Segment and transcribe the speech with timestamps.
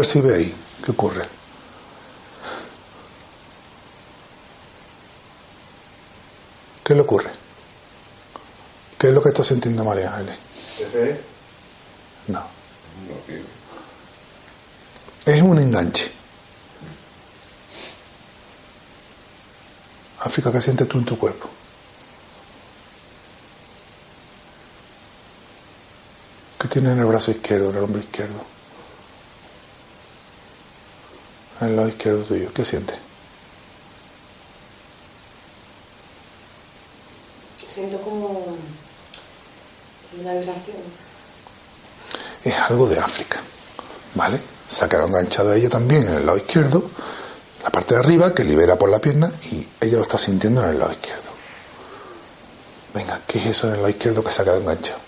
[0.00, 0.54] percibe ahí?
[0.82, 1.26] ¿Qué ocurre?
[6.82, 7.30] ¿Qué le ocurre?
[8.98, 10.38] ¿Qué es lo que está sintiendo María Ángeles?
[12.28, 12.42] No.
[15.26, 16.10] Es un enganche.
[20.20, 21.46] África, ¿qué sientes tú en tu cuerpo?
[26.58, 28.59] ¿Qué tienes en el brazo izquierdo, en el hombro izquierdo?
[31.60, 32.96] En el lado izquierdo tuyo, ¿qué sientes?
[37.74, 38.56] Siento como
[40.18, 40.78] una vibración.
[42.42, 43.40] Es algo de África,
[44.14, 44.40] ¿vale?
[44.68, 46.90] Se ha quedado enganchada ella también en el lado izquierdo,
[47.62, 50.70] la parte de arriba que libera por la pierna y ella lo está sintiendo en
[50.70, 51.30] el lado izquierdo.
[52.94, 54.98] Venga, ¿qué es eso en el lado izquierdo que se ha quedado enganchado?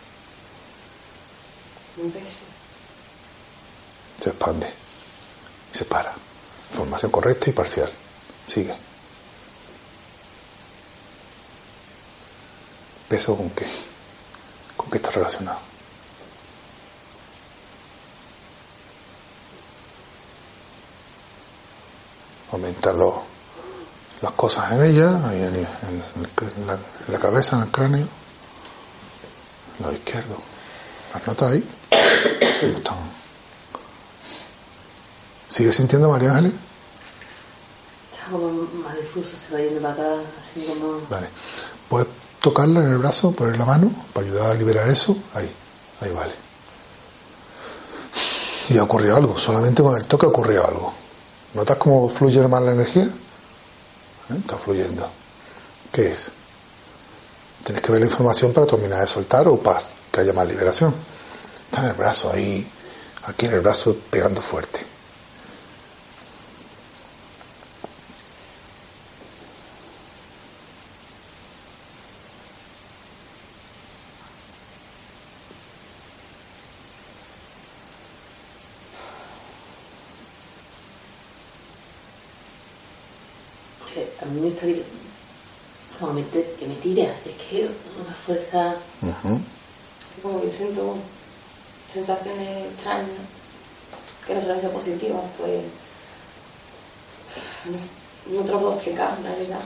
[1.97, 2.27] Un beso.
[4.21, 4.71] Se expande
[5.73, 6.15] y se para.
[6.73, 7.91] Información correcta y parcial.
[8.47, 8.75] Sigue.
[13.09, 13.67] ¿Peso con qué?
[14.77, 15.59] ¿Con qué está relacionado?
[22.53, 23.23] Aumentar lo-
[24.21, 25.67] las cosas en ella, en, en-
[26.57, 28.07] en la, en cabeza, en el cráneo.
[29.81, 30.37] Lo izquierdo.
[31.15, 31.65] ¿Las notas ahí?
[35.53, 36.55] ¿Sigue sintiendo María Ángeles?
[38.11, 38.51] Está como
[38.83, 40.99] más difuso, se va yendo para acá, así como.
[41.11, 41.29] Vale.
[41.91, 42.09] ¿Puedes
[42.41, 45.15] tocarla en el brazo, poner la mano para ayudar a liberar eso?
[45.35, 45.53] Ahí,
[46.01, 46.33] ahí vale.
[48.71, 50.95] Y ha ocurrido algo, solamente con el toque ha ocurrido algo.
[51.53, 53.05] ¿Notas cómo fluye más la energía?
[53.05, 54.39] ¿Eh?
[54.39, 55.07] Está fluyendo.
[55.93, 56.31] ¿Qué es?
[57.63, 60.95] Tienes que ver la información para terminar de soltar o paz, que haya más liberación.
[61.67, 62.67] Está en el brazo ahí,
[63.27, 64.92] aquí en el brazo pegando fuerte.
[83.93, 84.67] Que a mí me está
[85.99, 87.69] como me que me tira, es que
[88.01, 89.41] una fuerza, Ujú.
[90.23, 90.97] como que siento
[91.93, 93.09] sensaciones extrañas,
[94.27, 95.61] que no suelen ser positivas, pues
[98.27, 99.61] no, no te lo puedo explicar, en realidad.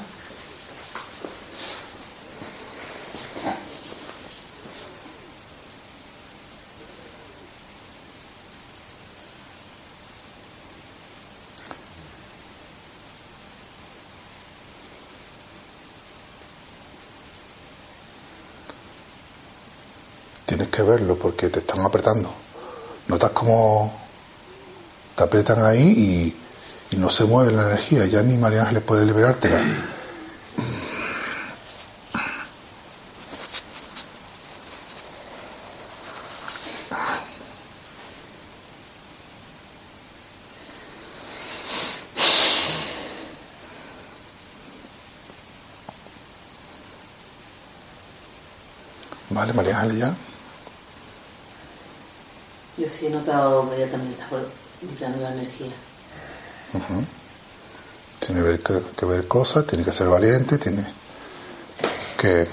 [20.47, 22.31] Tienes que verlo porque te están apretando.
[23.09, 23.91] Notas cómo
[25.15, 26.35] te aprietan ahí
[26.91, 28.05] y, y no se mueve la energía.
[28.05, 29.65] Ya ni María Ángeles puede liberártela.
[49.31, 50.26] Vale, María Ángeles ya.
[52.77, 54.29] Yo sí he notado que ella también está
[54.83, 55.73] vibrando la energía.
[58.21, 60.85] Tiene ver que, que ver cosas, tiene que ser valiente, tiene
[62.19, 62.47] que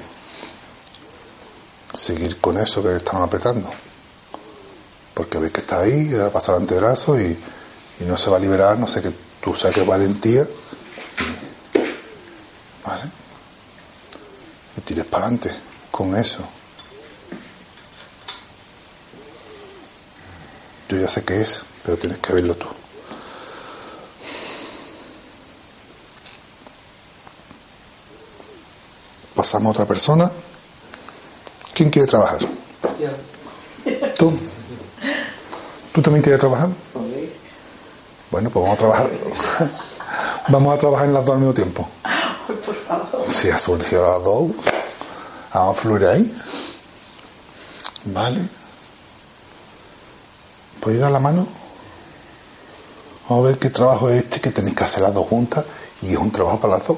[1.94, 3.70] seguir con eso que le están apretando.
[5.14, 7.38] Porque ves que está ahí, le va a pasar antebrazo y,
[8.00, 9.12] y no se va a liberar, no sé que
[9.42, 10.48] tú saques valentía.
[12.86, 13.04] ¿Vale?
[14.78, 15.52] Y tires para adelante
[15.92, 16.44] con eso.
[20.90, 22.68] Yo ya sé qué es, pero tienes que verlo tú.
[29.36, 30.32] Pasamos a otra persona.
[31.74, 32.40] ¿Quién quiere trabajar?
[32.42, 33.10] Yo.
[34.18, 34.38] ¿Tú?
[35.94, 36.70] ¿Tú también quieres trabajar?
[38.30, 39.12] Bueno, pues vamos a trabajar.
[40.50, 41.90] vamos a trabajar en las dos al mismo tiempo.
[42.66, 43.32] Por favor.
[43.32, 44.52] Si ha surgido las dos,
[45.54, 46.36] vamos a fluir ahí.
[48.06, 48.42] Vale.
[50.84, 51.48] ¿Puedes ir a la mano?
[53.30, 55.64] Vamos a ver qué trabajo es este que tenéis que hacer las dos juntas
[56.02, 56.98] y es un trabajo para las dos.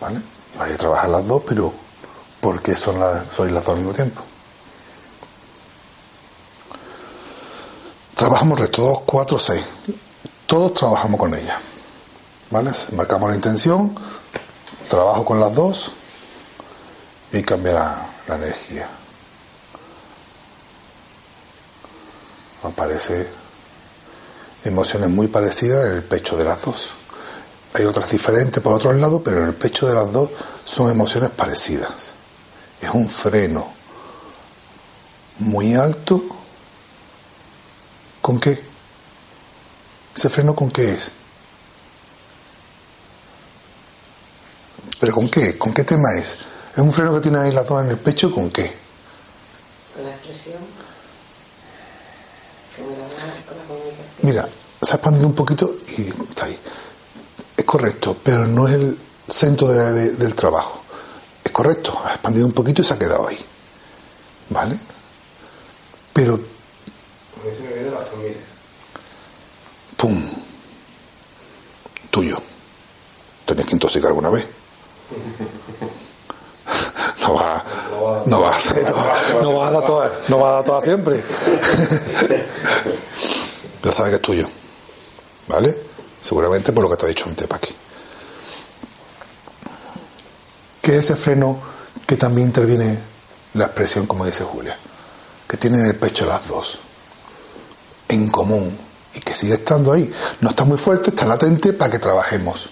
[0.00, 0.20] ¿Vale?
[0.58, 1.72] Vais a trabajar las dos, pero
[2.40, 4.20] ¿por qué son las, sois las dos al mismo tiempo?
[8.16, 9.64] Trabajamos reto 2, 4, 6.
[10.46, 11.56] Todos trabajamos con ella.
[12.50, 12.72] ¿Vale?
[12.96, 13.94] Marcamos la intención,
[14.90, 15.92] trabajo con las dos
[17.32, 18.88] y cambiará la energía.
[22.62, 23.28] Aparece
[24.64, 26.90] emociones muy parecidas en el pecho de las dos.
[27.74, 30.30] Hay otras diferentes por otro lado, pero en el pecho de las dos
[30.64, 32.14] son emociones parecidas.
[32.80, 33.72] Es un freno
[35.38, 36.22] muy alto.
[38.20, 38.62] ¿Con qué?
[40.14, 41.12] ¿Ese freno con qué es?
[45.00, 45.56] ¿Pero con qué?
[45.56, 46.38] ¿Con qué tema es?
[46.72, 48.32] ¿Es un freno que tiene ahí las dos en el pecho?
[48.32, 48.74] ¿Con qué?
[49.94, 50.58] Con la expresión.
[52.74, 54.07] Que me da ganas con la comunicación.
[54.22, 54.48] Mira,
[54.82, 56.58] se ha expandido un poquito y está ahí.
[57.56, 58.98] Es correcto, pero no es el
[59.28, 60.82] centro de- de- del trabajo.
[61.44, 63.38] Es correcto, ha expandido un poquito y se ha quedado ahí.
[64.50, 64.78] ¿Vale?
[66.12, 66.38] Pero,
[69.96, 70.14] ¡pum!
[72.10, 72.36] Tuyo.
[73.46, 74.46] Tenías que intoxicar alguna vez.
[77.20, 77.62] No va,
[78.26, 81.22] no va a todo- no va a dar todas, no va a dar todas siempre.
[83.82, 84.48] ya sabes que es tuyo.
[85.48, 85.76] ¿Vale?
[86.20, 87.74] Seguramente por lo que te ha dicho antes, Paqui.
[90.82, 91.60] Que ese freno
[92.06, 92.98] que también interviene
[93.54, 94.76] la expresión, como dice Julia,
[95.46, 96.78] que tienen el pecho las dos,
[98.08, 98.76] en común,
[99.14, 100.12] y que sigue estando ahí.
[100.40, 102.70] No está muy fuerte, está latente para que trabajemos.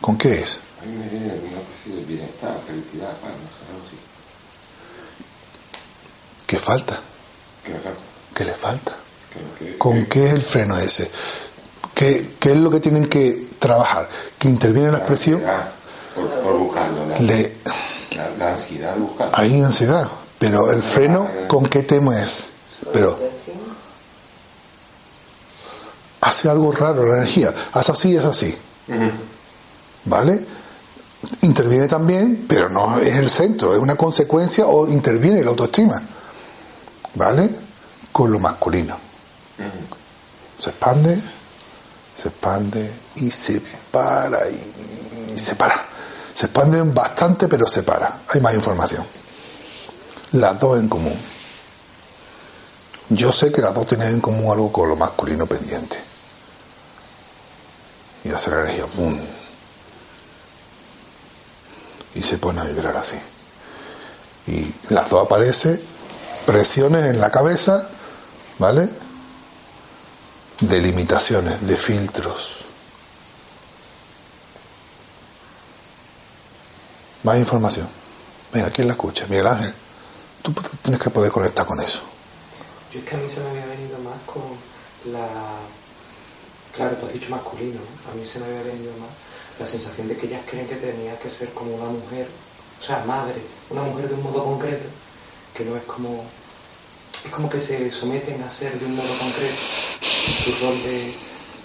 [0.00, 0.60] ¿Con qué es?
[0.82, 3.96] A mí me viene una especie de bienestar, felicidad, bueno, no sé.
[6.46, 7.00] ¿Qué falta?
[7.64, 8.00] Que me falta.
[8.34, 8.96] ¿Qué le falta?
[9.78, 11.10] ¿Con qué es el freno ese?
[11.94, 14.08] ¿Qué, qué es lo que tienen que trabajar?
[14.38, 15.36] ¿Que interviene la expresión?
[15.40, 15.68] ansiedad,
[16.14, 17.56] Por, por buscarlo, la, Le,
[18.16, 19.32] la, la ansiedad buscarlo.
[19.36, 20.08] hay ansiedad,
[20.38, 22.48] pero el freno, ¿con qué tema es?
[22.92, 23.18] Pero
[26.20, 27.52] hace algo raro la energía.
[27.72, 28.54] Haz así, es así.
[30.06, 30.44] ¿Vale?
[31.42, 36.00] Interviene también, pero no es el centro, es una consecuencia o interviene la autoestima.
[37.14, 37.48] ¿Vale?
[38.12, 38.96] Con lo masculino.
[40.58, 41.20] Se expande,
[42.16, 45.86] se expande y se para y, se para.
[46.34, 48.22] Se expande bastante, pero se para.
[48.28, 49.06] Hay más información.
[50.32, 51.16] Las dos en común.
[53.10, 55.98] Yo sé que las dos tienen en común algo con lo masculino pendiente.
[58.24, 59.18] Y hace la energía ¡pum!
[62.14, 63.16] y se pone a vibrar así.
[64.46, 65.80] Y las dos aparece
[66.46, 67.88] presiones en la cabeza,
[68.58, 68.88] ¿vale?
[70.68, 72.60] De limitaciones, de filtros.
[77.22, 77.86] Más información.
[78.50, 79.26] Venga, ¿quién la escucha?
[79.28, 79.74] Miguel Ángel.
[80.42, 82.02] Tú tienes que poder conectar con eso.
[82.92, 84.42] Yo es que a mí se me había venido más con
[85.12, 85.26] la...
[86.74, 88.12] Claro, tú has dicho masculino, ¿no?
[88.12, 89.10] A mí se me había venido más
[89.58, 92.26] la sensación de que ellas creen que tenía que ser como una mujer,
[92.80, 93.40] o sea, madre,
[93.70, 94.86] una mujer de un modo concreto,
[95.54, 96.24] que no es como...
[97.24, 99.56] Es como que se someten a ser de un modo concreto
[100.44, 101.14] su rol de,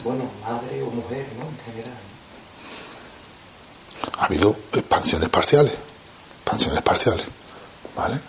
[0.04, 1.46] bueno, madre o mujer, ¿no?
[1.46, 1.98] En general.
[4.18, 5.74] Ha habido expansiones parciales.
[6.38, 7.26] Expansiones parciales.
[7.96, 8.20] ¿Vale?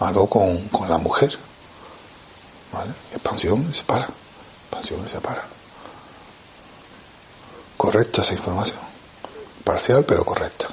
[0.00, 1.38] Algo con, con la mujer.
[2.72, 2.92] ¿Vale?
[3.12, 4.08] Expansión se para.
[4.62, 5.44] Expansión se para.
[7.76, 8.78] Correcta esa información.
[9.64, 10.66] Parcial, pero correcta.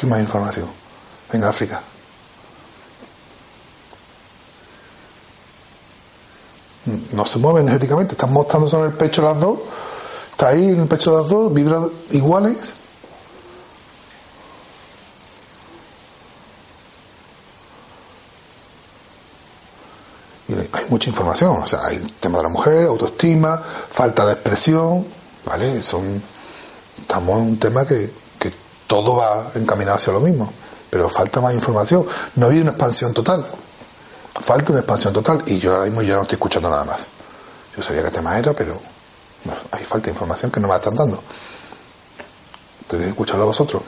[0.00, 0.66] ¿Qué más información?
[1.30, 1.82] En África.
[7.12, 9.58] No se mueve energéticamente, están mostrándose en el pecho las dos.
[10.30, 12.56] Está ahí en el pecho de las dos, vibra iguales.
[20.48, 25.06] Y hay mucha información, o sea, hay tema de la mujer, autoestima, falta de expresión,
[25.44, 25.82] ¿vale?
[25.82, 26.22] Son,
[27.02, 28.29] estamos en un tema que
[28.90, 30.52] todo va encaminado hacia lo mismo,
[30.90, 32.04] pero falta más información.
[32.34, 33.46] No ha habido una expansión total,
[34.40, 37.06] falta una expansión total y yo ahora mismo ya no estoy escuchando nada más.
[37.76, 38.80] Yo sabía qué tema era, pero
[39.70, 41.22] Hay falta de información que no me están dando.
[42.88, 43.80] Tenéis que escucharlo vosotros.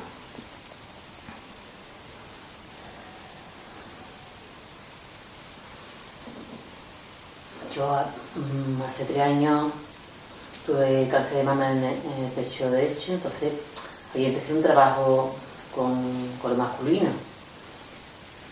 [7.75, 8.04] Yo
[8.37, 9.73] mm, hace tres años
[10.64, 13.52] tuve cáncer de mama en el pecho derecho, entonces
[14.14, 15.35] ahí empecé un trabajo
[15.75, 17.11] con, con lo masculino.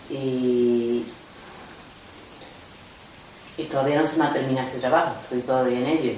[0.08, 1.04] Y,
[3.56, 6.12] y todavía no se me ha terminado ese trabajo, estoy todavía en ello.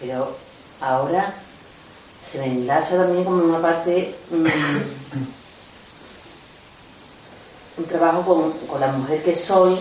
[0.00, 0.36] Pero
[0.80, 1.34] ahora
[2.28, 4.36] se me enlaza también como una parte, mm,
[7.78, 9.78] un trabajo con, con la mujer que soy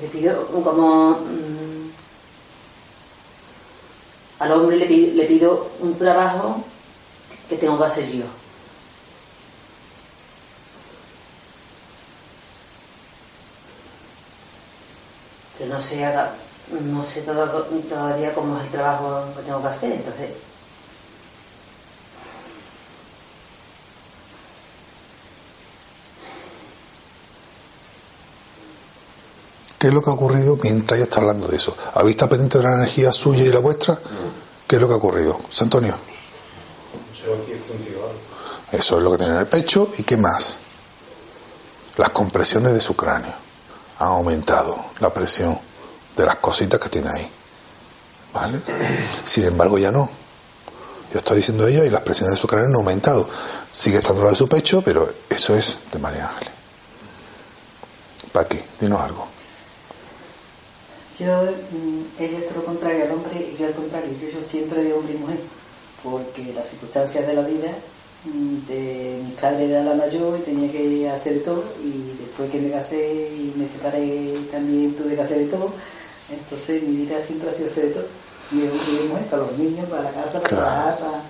[0.00, 1.90] le pido como mm,
[4.38, 6.62] al hombre le pido, un trabajo
[7.48, 8.24] que tengo que hacer yo.
[15.58, 16.04] Pero no sé,
[16.82, 20.30] no sé todavía cómo es el trabajo que tengo que hacer, entonces
[29.86, 31.76] ¿Qué es lo que ha ocurrido mientras ella está hablando de eso?
[31.94, 33.96] ¿Habéis estado pendiente de la energía suya y la vuestra?
[34.66, 35.38] ¿Qué es lo que ha ocurrido?
[35.48, 35.96] San Antonio.
[38.72, 39.92] Eso es lo que tiene en el pecho.
[39.96, 40.56] ¿Y qué más?
[41.98, 43.32] Las compresiones de su cráneo.
[44.00, 45.56] Han aumentado la presión
[46.16, 47.30] de las cositas que tiene ahí.
[48.34, 48.58] ¿Vale?
[49.22, 50.10] Sin embargo, ya no.
[51.12, 53.28] Yo estoy diciendo ella y las presiones de su cráneo han aumentado.
[53.72, 56.50] Sigue estando lo de su pecho, pero eso es de María Ángeles.
[58.32, 59.35] Paqui, dinos algo.
[61.18, 64.42] Yo, mm, ella es todo lo contrario al hombre y yo al contrario, yo, yo
[64.42, 65.38] siempre de hombre y mujer,
[66.02, 67.70] porque las circunstancias de la vida,
[68.24, 72.50] mm, de, mi padre era la mayor y tenía que hacer de todo, y después
[72.50, 75.70] que me casé y me separé también tuve que hacer de todo,
[76.30, 78.06] entonces mi vida siempre ha sido hacer de todo,
[78.52, 80.64] y de hombre y mujer, para los niños, para la casa, para Claro.
[80.66, 81.22] trabajar, para,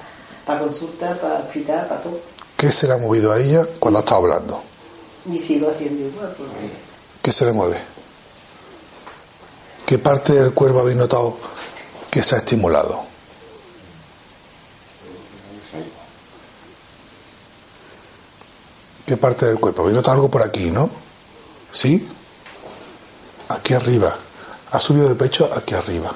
[0.47, 2.21] para consulta, para hospital, para todo,
[2.57, 4.62] ¿Qué se le ha movido a ella cuando ha estado hablando?
[5.31, 6.71] y sigo haciendo igual, porque
[7.23, 7.76] ¿Qué se le mueve?
[9.87, 11.37] ¿Qué parte del cuerpo habéis notado
[12.11, 13.05] que se ha estimulado?
[19.07, 19.83] ¿Qué parte del cuerpo?
[19.83, 20.90] ¿Habéis notado algo por aquí, no?
[21.71, 22.09] ¿Sí?
[23.49, 24.16] Aquí arriba.
[24.73, 26.12] Ha subido del pecho aquí arriba.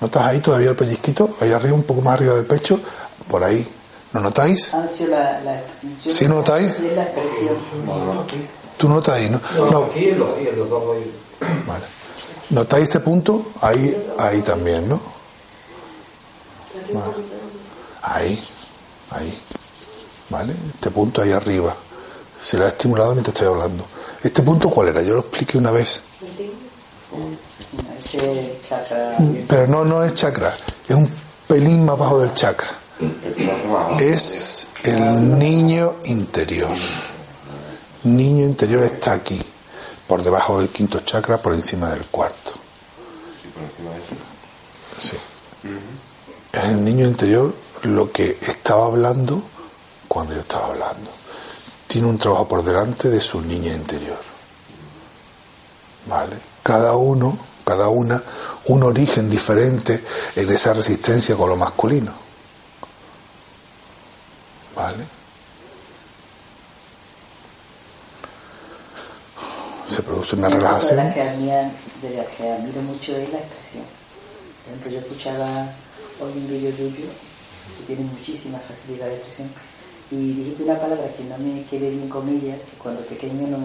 [0.00, 1.36] ¿Notas ahí todavía el pellizquito?
[1.40, 2.78] Ahí arriba, un poco más arriba del pecho.
[3.28, 3.66] Por ahí.
[4.12, 4.72] ¿No notáis?
[4.74, 5.40] han sido la...
[5.40, 5.62] la
[6.04, 6.74] yo ¿Sí notáis?
[6.76, 7.56] Sí, la expresión.
[7.86, 8.46] No, no, aquí.
[8.76, 9.28] ¿Tú notas ahí?
[9.30, 9.40] No.
[9.56, 9.84] No, No.
[9.86, 10.82] aquí en los, en los dos.
[11.66, 11.84] Vale.
[12.52, 13.52] ¿Notáis este punto?
[13.62, 15.00] Ahí, ahí también, ¿no?
[18.02, 18.38] Ahí,
[19.10, 19.40] ahí.
[20.28, 20.54] ¿Vale?
[20.74, 21.74] Este punto ahí arriba.
[22.42, 23.84] Se le ha estimulado mientras estoy hablando.
[24.22, 25.02] ¿Este punto cuál era?
[25.02, 26.02] Yo lo expliqué una vez.
[28.68, 29.16] Chakra...
[29.48, 30.52] Pero no, no es chakra.
[30.86, 31.10] Es un
[31.48, 32.70] pelín más bajo del chakra.
[33.98, 36.76] Es el niño interior.
[38.04, 39.40] Niño interior está aquí.
[40.12, 42.52] Por debajo del quinto chakra, por encima del cuarto.
[43.40, 44.14] Sí, por encima de eso.
[44.98, 45.16] Sí.
[46.52, 47.54] Es el niño interior
[47.84, 49.42] lo que estaba hablando
[50.08, 51.10] cuando yo estaba hablando.
[51.86, 54.18] Tiene un trabajo por delante de su niña interior.
[56.04, 56.36] ¿Vale?
[56.62, 58.22] Cada uno, cada una,
[58.66, 60.04] un origen diferente
[60.36, 62.12] en esa resistencia con lo masculino.
[64.76, 65.21] ¿Vale?
[69.92, 70.96] Se produce una Una cosa de relajación.
[70.96, 71.70] las que, admira-
[72.02, 73.84] de que admiro mucho es la expresión.
[74.64, 75.66] Por ejemplo, yo escuchaba
[76.20, 77.06] hoy un vídeo tuyo
[77.78, 79.50] que tiene muchísima facilidad de expresión
[80.10, 83.58] y dijiste una palabra que no me quedé bien con ella, que cuando pequeño no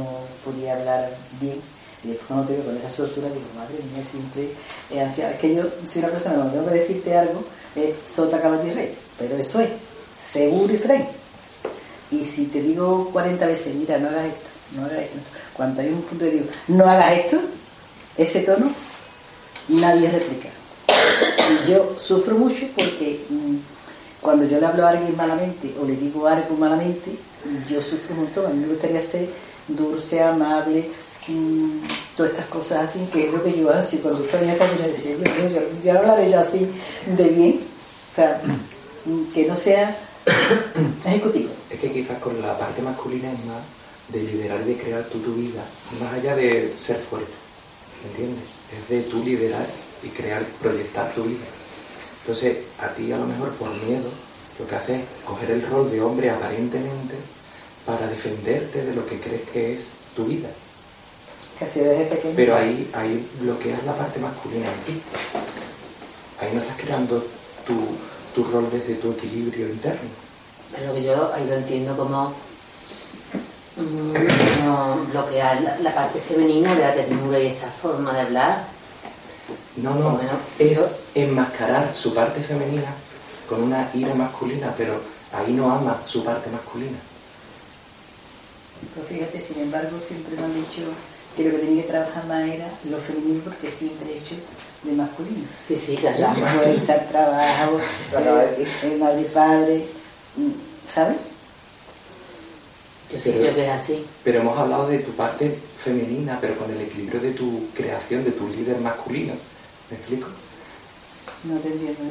[0.44, 1.60] podía hablar bien
[2.04, 4.50] y después cuando te veo con esa soltura digo, madre mía, siempre
[4.92, 5.34] he ansiado.
[5.34, 7.44] Es que yo soy una persona cuando tengo que decirte algo,
[7.76, 9.70] es sota, caballo y rey, pero eso es
[10.16, 11.10] seguro y frente.
[12.12, 15.18] Y si te digo 40 veces, mira, no hagas esto, no hagas esto,
[15.54, 17.40] cuando hay un punto de digo, no hagas esto,
[18.18, 18.72] ese tono,
[19.70, 20.50] nadie replica.
[21.50, 23.56] Y yo sufro mucho porque mm,
[24.22, 27.12] cuando yo le hablo a alguien malamente o le digo algo malamente,
[27.70, 28.46] yo sufro un montón.
[28.48, 29.30] A mí me gustaría ser
[29.68, 30.90] dulce, amable,
[31.28, 31.80] mm,
[32.16, 33.88] todas estas cosas así, que es lo que yo hago.
[34.02, 36.68] Cuando estoy esta yo decía, yo, yo, yo, yo hablaré yo así
[37.06, 37.62] de bien,
[38.10, 38.42] o sea,
[39.06, 39.96] mm, que no sea
[41.06, 41.52] ejecutivo.
[41.70, 43.62] Es que quizás con la parte masculina es más
[44.10, 45.64] de liderar y de crear tú tu vida,
[46.00, 47.34] más allá de ser fuerte,
[48.10, 48.46] ¿entiendes?
[48.72, 49.68] Es de tú liderar
[50.04, 51.46] y crear, proyectar tu vida.
[52.22, 54.10] Entonces, a ti a lo mejor por miedo,
[54.60, 57.16] lo que haces es coger el rol de hombre aparentemente,
[57.86, 59.86] para defenderte de lo que crees que es
[60.16, 60.50] tu vida.
[61.58, 62.34] Casi desde pequeño.
[62.36, 65.02] Pero ahí, ahí bloqueas la parte masculina en ti.
[66.40, 67.26] Ahí no estás creando
[67.66, 67.96] tu,
[68.36, 70.10] tu rol desde tu equilibrio interno.
[70.76, 72.34] Pero que yo ahí lo entiendo como
[73.78, 74.14] mm,
[74.66, 78.64] como bloquear la, la parte femenina de la ternura y esa forma de hablar.
[79.78, 82.94] No, no, Bueno, es yo- enmascarar su parte femenina
[83.48, 85.00] con una ira masculina, pero
[85.34, 86.98] ahí no ama su parte masculina.
[88.94, 90.82] Pero fíjate, sin embargo, siempre me han dicho
[91.36, 94.36] que lo que tenía que trabajar más era lo femenino porque siempre he hecho
[94.84, 95.46] de masculino.
[95.68, 96.36] Sí, sí, La claro.
[96.36, 97.80] fuerza, el trabajo,
[98.84, 99.86] el madre y padre,
[100.36, 100.52] mm,
[100.92, 101.18] ¿sabes?
[103.12, 104.06] Yo sí creo que es así.
[104.24, 108.32] Pero hemos hablado de tu parte femenina, pero con el equilibrio de tu creación, de
[108.32, 109.34] tu líder masculino.
[109.90, 110.28] ¿Me explico?
[111.44, 112.02] No te entiendo.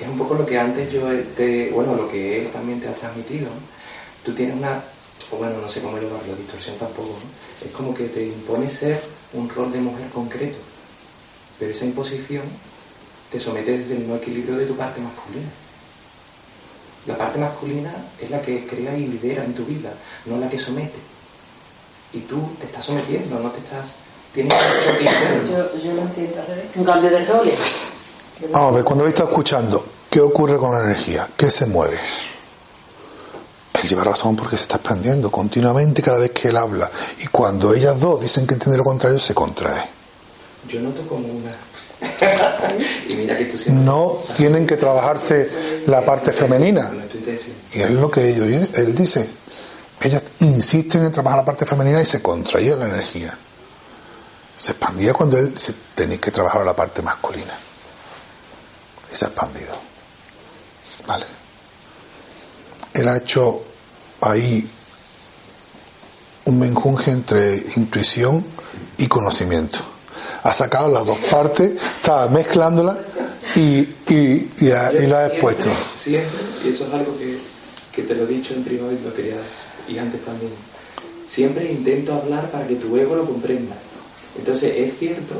[0.00, 1.02] Es un poco lo que antes yo
[1.36, 3.48] te, bueno, lo que él también te ha transmitido.
[4.24, 4.82] Tú tienes una,
[5.30, 7.66] o bueno, no sé cómo llamarlo, distorsión tampoco, ¿no?
[7.66, 9.00] Es como que te impone ser
[9.32, 10.58] un rol de mujer concreto,
[11.58, 12.42] pero esa imposición
[13.30, 15.48] te somete desde el no equilibrio de tu parte masculina.
[17.06, 19.92] La parte masculina es la que crea y lidera en tu vida,
[20.26, 20.98] no la que somete.
[22.12, 23.94] Y tú te estás sometiendo, no te estás...
[24.32, 25.44] Tienes un.
[25.44, 26.64] Yo, yo lo entiendo al revés.
[26.74, 27.58] Un cambio de roles.
[28.50, 31.28] Vamos a ver, cuando habéis estado escuchando, ¿qué ocurre con la energía?
[31.36, 31.98] ¿Qué se mueve?
[33.82, 36.90] Él lleva razón porque se está expandiendo continuamente cada vez que él habla.
[37.18, 39.82] Y cuando ellas dos dicen que entiende lo contrario, se contrae.
[40.68, 41.54] Yo noto como una...
[43.08, 43.84] y mira que tú siempre...
[43.84, 46.92] No tienen que trabajarse la parte femenina.
[47.72, 49.28] Y es lo que ellos, él dice.
[50.00, 53.36] Ellas insisten en trabajar la parte femenina y se contraía la energía.
[54.56, 57.54] Se expandía cuando él se, tenéis que trabajar la parte masculina.
[59.12, 59.74] Y se ha expandido.
[61.06, 61.26] Vale.
[62.94, 63.62] Él ha hecho
[64.20, 64.68] ahí
[66.44, 68.44] un menjunje entre intuición
[68.98, 69.91] y conocimiento.
[70.42, 72.98] Ha sacado las dos partes, estaba mezclándolas
[73.56, 73.60] y,
[74.08, 75.68] y, y, y lo ha expuesto.
[75.94, 76.30] Siempre,
[76.64, 77.38] y eso es algo que,
[77.94, 79.36] que te lo he dicho en privado y lo quería
[79.88, 80.52] y antes también.
[81.26, 83.74] Siempre intento hablar para que tu ego lo comprenda.
[84.36, 85.34] Entonces es cierto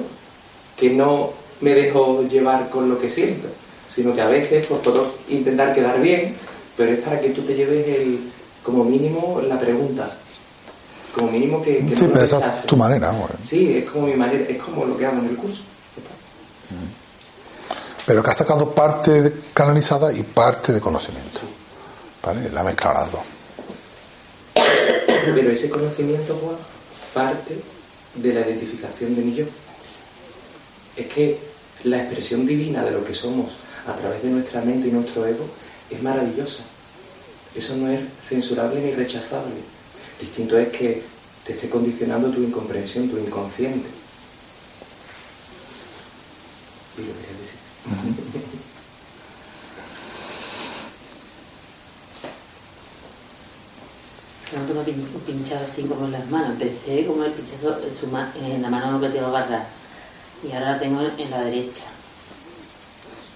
[0.77, 3.49] que no me dejo llevar con lo que siento,
[3.89, 6.35] sino que a veces pues, puedo intentar quedar bien,
[6.77, 8.21] pero es para que tú te lleves el,
[8.63, 10.19] como mínimo la pregunta.
[11.15, 13.11] Como mínimo que, que Sí, no pero esa es tu manera.
[13.11, 13.35] bueno.
[13.43, 15.61] Sí, es como mi manera, es como lo que hago en el curso.
[15.97, 16.11] Está.
[18.07, 21.41] Pero que ha sacado parte de- canalizada y parte de conocimiento.
[22.25, 22.49] ¿Vale?
[22.51, 23.21] La mezcla las dos.
[25.35, 26.57] Pero ese conocimiento, Juan,
[27.15, 27.61] parte
[28.15, 29.45] de la identificación de mi yo.
[30.97, 31.39] Es que
[31.85, 33.53] la expresión divina de lo que somos
[33.87, 35.45] a través de nuestra mente y nuestro ego
[35.91, 36.63] es maravillosa.
[37.55, 39.55] Eso no es censurable ni rechazable.
[40.23, 41.03] Distinto es que
[41.45, 43.89] te esté condicionando tu incomprensión, tu inconsciente.
[46.97, 47.59] Y lo quería decir.
[54.53, 56.51] Me ha pin- pinchado así como en las manos.
[56.51, 59.67] Empecé como el pinchazo en, su ma- en la mano que tengo agarrar.
[60.45, 61.83] Y ahora la tengo en, en la derecha.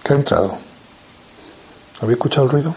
[0.05, 0.57] ¿Qué ha entrado?
[1.99, 2.73] ¿Habéis escuchado el ruido?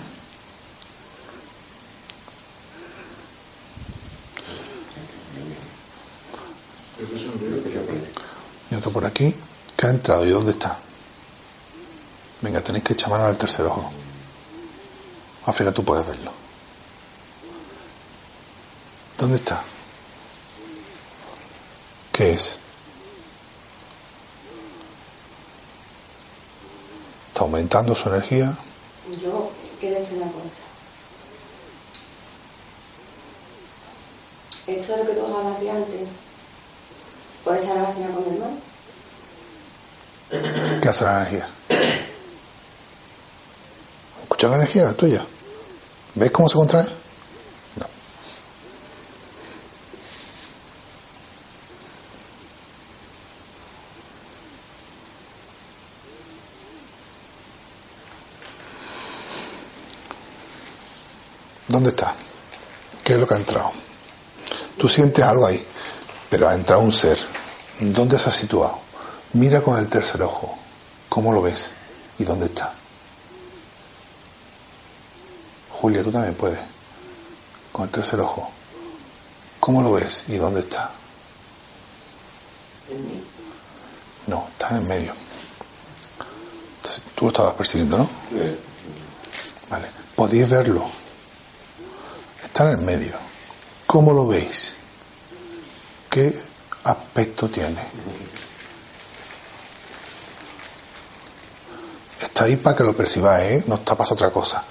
[8.71, 9.35] Y otro por aquí.
[9.81, 10.79] ¿Qué ha entrado y dónde está?
[12.43, 13.91] Venga, tenéis que echar mano al tercer ojo.
[15.47, 16.31] África, tú puedes verlo.
[19.17, 19.63] ¿Dónde está?
[22.13, 22.59] ¿Qué es?
[27.29, 28.55] Está aumentando su energía.
[29.23, 30.61] Yo quiero decir una cosa.
[34.67, 36.09] Esto de lo que tú hablabas antes,
[37.43, 38.40] ¿puede ser relacionado con el?
[40.81, 41.49] ¿Qué hace la energía?
[44.23, 45.27] ¿Escucha la energía tuya?
[46.15, 46.87] ¿Ves cómo se contrae?
[47.77, 47.87] No.
[61.69, 62.15] ¿Dónde está?
[63.05, 63.73] ¿Qué es lo que ha entrado?
[64.79, 65.63] Tú sientes algo ahí,
[66.31, 67.19] pero ha entrado un ser.
[67.81, 68.79] ¿Dónde se ha situado?
[69.35, 70.60] Mira con el tercer ojo.
[71.11, 71.73] ¿Cómo lo ves?
[72.21, 72.73] ¿Y dónde está?
[75.69, 76.61] Julia, tú también puedes.
[77.73, 78.49] Con el tercer ojo.
[79.59, 80.25] ¿Cómo lo ves?
[80.29, 80.93] ¿Y dónde está?
[84.29, 85.13] No, está en el medio.
[86.77, 88.09] Entonces, tú lo estabas percibiendo, ¿no?
[89.69, 89.89] Vale.
[90.15, 90.87] Podéis verlo.
[92.45, 93.17] Está en el medio.
[93.85, 94.77] ¿Cómo lo veis?
[96.09, 96.41] ¿Qué
[96.85, 97.81] aspecto tiene?
[102.41, 103.65] Está ahí para que lo percibáis, ¿eh?
[103.67, 104.63] no está para otra cosa.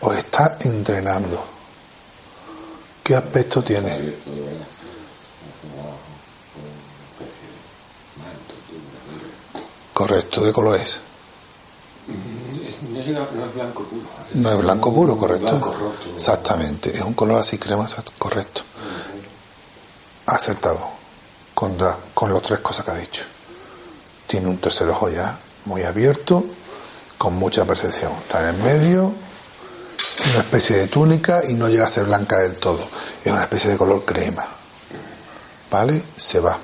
[0.00, 1.44] Os está entrenando.
[3.04, 4.14] ¿Qué aspecto tiene?
[9.92, 10.98] Correcto, ¿qué color es?
[12.90, 14.02] No, es blanco puro.
[14.34, 15.46] No es blanco puro, correcto.
[15.58, 16.08] Blanco roto.
[16.14, 17.86] Exactamente, es un color así crema,
[18.18, 18.62] correcto.
[20.24, 20.88] Acertado,
[21.54, 23.24] con, la- con las tres cosas que ha dicho.
[24.26, 26.44] Tiene un tercer ojo ya muy abierto,
[27.18, 28.12] con mucha percepción.
[28.22, 29.12] Está en el medio,
[30.30, 32.88] una especie de túnica y no llega a ser blanca del todo.
[33.24, 34.46] Es una especie de color crema.
[35.70, 36.02] ¿Vale?
[36.16, 36.58] Se va.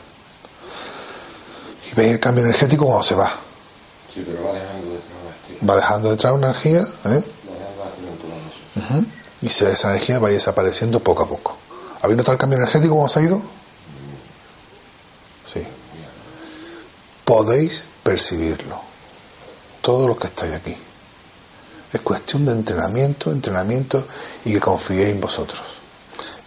[1.91, 3.33] Y veis el cambio energético cuando se va.
[4.13, 5.13] Sí, pero va dejando detrás
[5.43, 5.73] estela.
[5.73, 7.23] Va dejando de entrar una energía, ¿eh?
[9.43, 11.57] Y esa energía va desapareciendo poco a poco.
[12.01, 13.43] ¿Habéis notado el cambio energético cuando se ha ido?
[15.53, 15.67] Sí.
[17.25, 18.92] Podéis percibirlo.
[19.83, 20.75] Todos los que estáis aquí.
[21.93, 24.07] Es cuestión de entrenamiento, entrenamiento
[24.45, 25.61] y que confiéis en vosotros.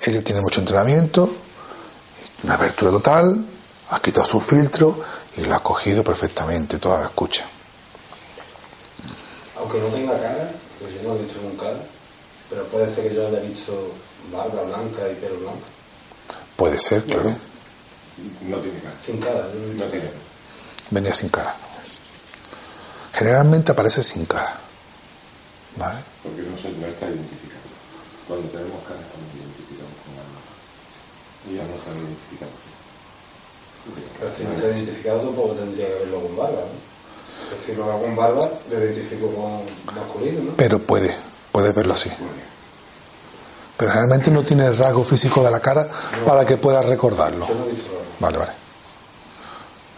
[0.02, 1.30] Ella tiene mucho entrenamiento,
[2.43, 3.45] una apertura total,
[3.89, 5.00] ha quitado su filtro
[5.38, 7.45] y lo ha cogido perfectamente, toda la escucha.
[9.58, 11.65] Aunque no tenga cara, pues yo no lo he visto nunca,
[12.50, 13.93] pero puede ser que yo haya visto
[14.32, 15.60] barba blanca y pelo blanco.
[16.56, 17.36] Puede ser, claro.
[18.48, 18.95] No tiene cara.
[19.06, 20.17] Sin cara, yo no he visto No tiene cara.
[20.89, 21.56] venía sin cara.
[23.15, 24.60] Generalmente aparece sin cara.
[25.78, 25.99] ¿Vale?
[26.23, 27.63] Porque no, se, no está identificado.
[28.28, 30.39] Cuando tenemos cara estamos identificados con algo.
[31.47, 32.65] Y ya no están identificados.
[34.19, 36.95] Pero si no está identificado tampoco tendría que verlo con barba, ¿no?
[37.65, 40.51] Si lo hago con barba, lo identifico con masculino, ¿no?
[40.58, 41.15] Pero puede,
[41.51, 42.10] puede verlo así.
[43.78, 45.88] Pero generalmente no tiene el rasgo físico de la cara
[46.25, 47.47] para que pueda recordarlo.
[47.47, 48.06] Yo no he visto barba.
[48.19, 48.51] Vale, vale.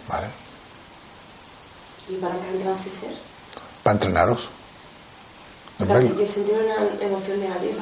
[0.10, 0.47] Vale.
[2.10, 3.12] ¿Y para qué entras ser?
[3.84, 4.50] Para entrenaros.
[5.80, 7.82] O sea, que yo sentí una emoción negativa.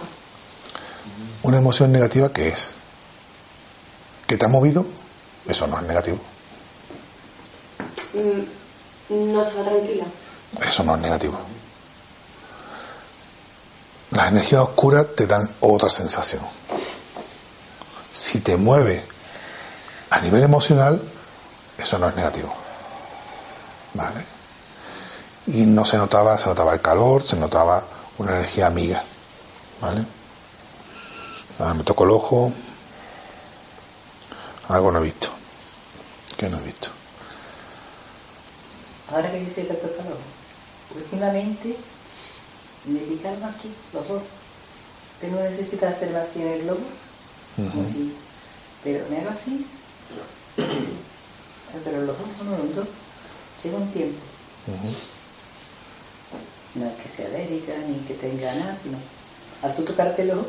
[1.43, 2.71] Una emoción negativa que es
[4.27, 4.85] que te ha movido,
[5.47, 6.19] eso no es negativo.
[8.13, 10.05] Mm, No estaba tranquila.
[10.67, 11.37] Eso no es negativo.
[14.11, 16.41] Las energías oscuras te dan otra sensación.
[18.11, 19.03] Si te mueve
[20.09, 20.99] a nivel emocional,
[21.77, 22.53] eso no es negativo.
[23.95, 24.23] ¿Vale?
[25.47, 27.83] Y no se notaba, se notaba el calor, se notaba
[28.17, 29.03] una energía amiga.
[29.81, 30.03] ¿Vale?
[31.59, 32.51] Ahora me toco el ojo.
[34.69, 35.29] Algo no he visto.
[36.37, 36.89] ¿Qué no he visto?
[39.11, 40.17] Ahora que dice tanto calor,
[40.95, 41.77] últimamente
[42.85, 44.23] me pican aquí los dos.
[45.21, 46.79] Tengo necesidad de hacerlo así en el lobo,
[47.55, 47.85] como Ujú.
[47.89, 48.13] si-
[48.83, 49.65] pero me hago así,
[50.57, 50.97] así.
[51.83, 52.87] pero los ojos no los dos.
[53.65, 54.19] Llega un tiempo,
[56.75, 58.95] no es que sea alérgica ni que tenga nada, sino
[59.63, 60.45] al tú tocarte el ojo,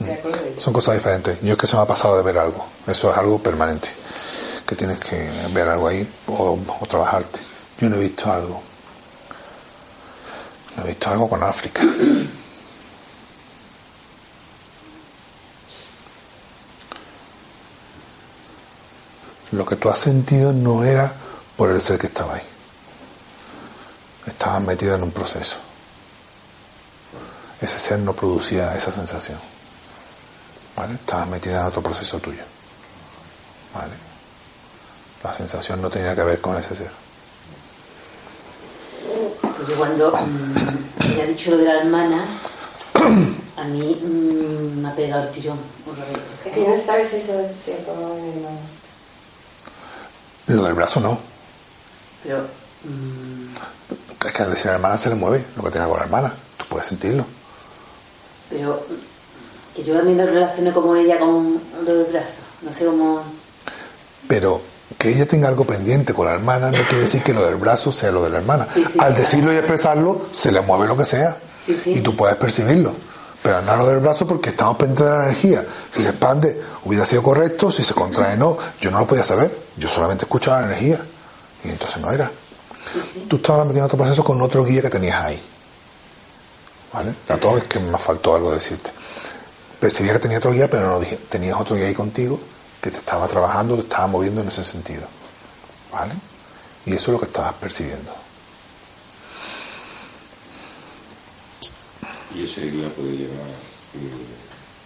[0.00, 0.58] ello.
[0.58, 1.38] Son cosas diferentes.
[1.42, 2.64] Yo es que se me ha pasado de ver algo.
[2.86, 3.90] Eso es algo permanente.
[4.66, 7.40] Que tienes que ver algo ahí o, o trabajarte.
[7.78, 8.62] Yo no he visto algo.
[10.78, 11.82] No he visto algo con África.
[19.52, 21.25] Lo que tú has sentido no era
[21.56, 22.42] por el ser que estaba ahí.
[24.26, 25.56] Estabas metida en un proceso.
[27.60, 29.38] Ese ser no producía esa sensación.
[30.76, 30.94] ¿Vale?
[30.94, 32.42] Estabas metida en otro proceso tuyo.
[33.74, 33.94] ¿Vale?
[35.22, 36.90] La sensación no tenía que ver con ese ser.
[39.68, 42.24] Yo cuando mm, me ha dicho lo de la hermana,
[43.56, 45.58] a mí mm, me ha pegado el tirón.
[46.44, 48.08] que no sabes si eso es cierto o no.
[48.08, 48.60] no.
[50.54, 51.35] Lo del brazo no.
[52.26, 52.38] Pero
[52.84, 55.98] mm, Es que al decir a la hermana se le mueve lo que tenga con
[55.98, 56.32] la hermana.
[56.58, 57.24] Tú puedes sentirlo.
[58.50, 58.82] pero
[59.74, 62.38] que yo también lo relacioné como ella con lo del brazo.
[62.62, 63.22] No sé cómo.
[64.26, 64.60] Pero
[64.98, 67.92] que ella tenga algo pendiente con la hermana no quiere decir que lo del brazo
[67.92, 68.66] sea lo de la hermana.
[68.72, 69.14] Sí, sí, Al claro.
[69.16, 71.36] decirlo y expresarlo, se le mueve lo que sea.
[71.66, 71.78] Sí.
[71.96, 72.94] Y tú puedes percibirlo.
[73.42, 75.64] Pero no lo del brazo porque estamos pendientes de la energía.
[75.92, 77.70] Si se expande, hubiera sido correcto.
[77.70, 78.56] Si se contrae, no.
[78.80, 79.54] Yo no lo podía saber.
[79.76, 81.00] Yo solamente escuchaba la energía.
[81.66, 82.30] Y entonces no era.
[83.28, 85.42] Tú estabas metiendo otro proceso con otro guía que tenías ahí.
[86.92, 87.12] ¿Vale?
[87.28, 88.90] A todo es que me faltó algo decirte.
[89.80, 92.38] Percibía que tenía otro guía, pero no dije, tenías otro guía ahí contigo
[92.80, 95.06] que te estaba trabajando, te estaba moviendo en ese sentido.
[95.92, 96.14] ¿Vale?
[96.86, 98.12] Y eso es lo que estabas percibiendo.
[102.34, 103.46] Y ese guía puede llevar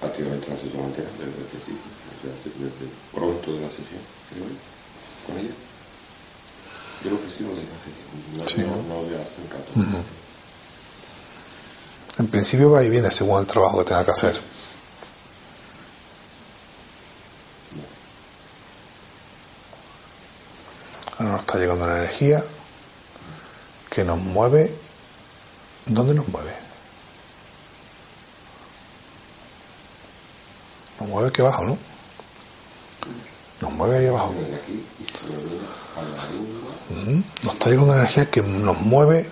[0.01, 1.91] prácticamente la sesión entera, desde
[2.59, 4.01] desde, pronto de la sesión,
[5.27, 5.55] con ella.
[7.05, 8.61] Yo lo desde la sesión, no, Sí.
[8.61, 9.71] no, no de hace un rato.
[9.77, 10.05] Ujú.
[12.19, 14.41] En principio va y viene según el trabajo que tenga que hacer.
[21.19, 22.45] Ahora nos está llegando una energía
[23.91, 24.75] que nos mueve.
[25.87, 26.53] ¿Dónde nos mueve?
[31.01, 31.79] Nos mueve aquí abajo, ¿no?
[33.61, 34.35] Nos mueve ahí abajo.
[34.63, 34.85] Aquí
[37.43, 39.29] Nos está llegando una energía que nos mueve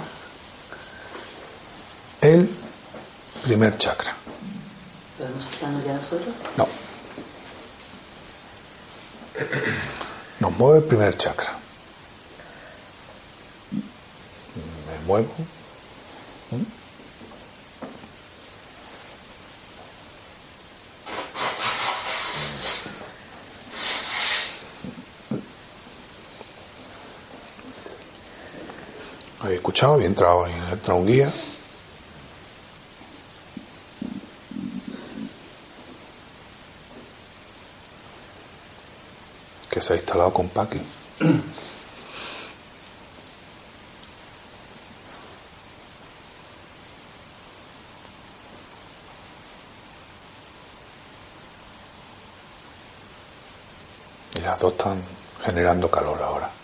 [2.21, 2.49] el
[3.44, 4.14] primer chakra.
[5.16, 6.35] ¿Podemos quitarnos ya nosotros?
[6.57, 6.68] No.
[10.40, 11.53] Nos mueve el primer chakra.
[13.73, 15.29] Me muevo.
[29.40, 29.94] ¿Habéis escuchado?
[29.94, 31.33] Había entrado en entra un guía.
[39.70, 40.81] que se ha instalado con Paki.
[54.35, 55.03] Y las dos están
[55.44, 56.58] generando calor ahora.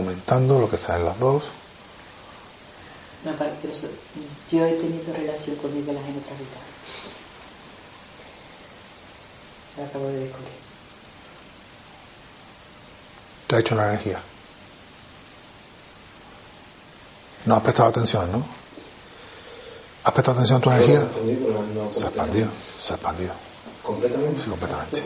[0.00, 1.44] Aumentando lo que salen las dos.
[3.24, 3.82] No, para que los-
[4.50, 6.60] yo he tenido relación con Miguel Ángel en otra vida.
[9.76, 10.48] Lo acabo de descubrir.
[13.46, 14.20] ¿Qué ha hecho la energía?
[17.46, 18.46] No has prestado atención, ¿no?
[20.04, 21.00] ¿Has prestado atención a tu energía?
[21.94, 22.48] Se ha expandido,
[22.82, 23.32] se ha expandido.
[23.82, 24.40] Completamente.
[24.42, 25.02] Sí, completamente.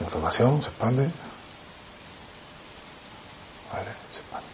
[0.00, 1.02] La información se expande.
[3.72, 4.48] Vale, se expande.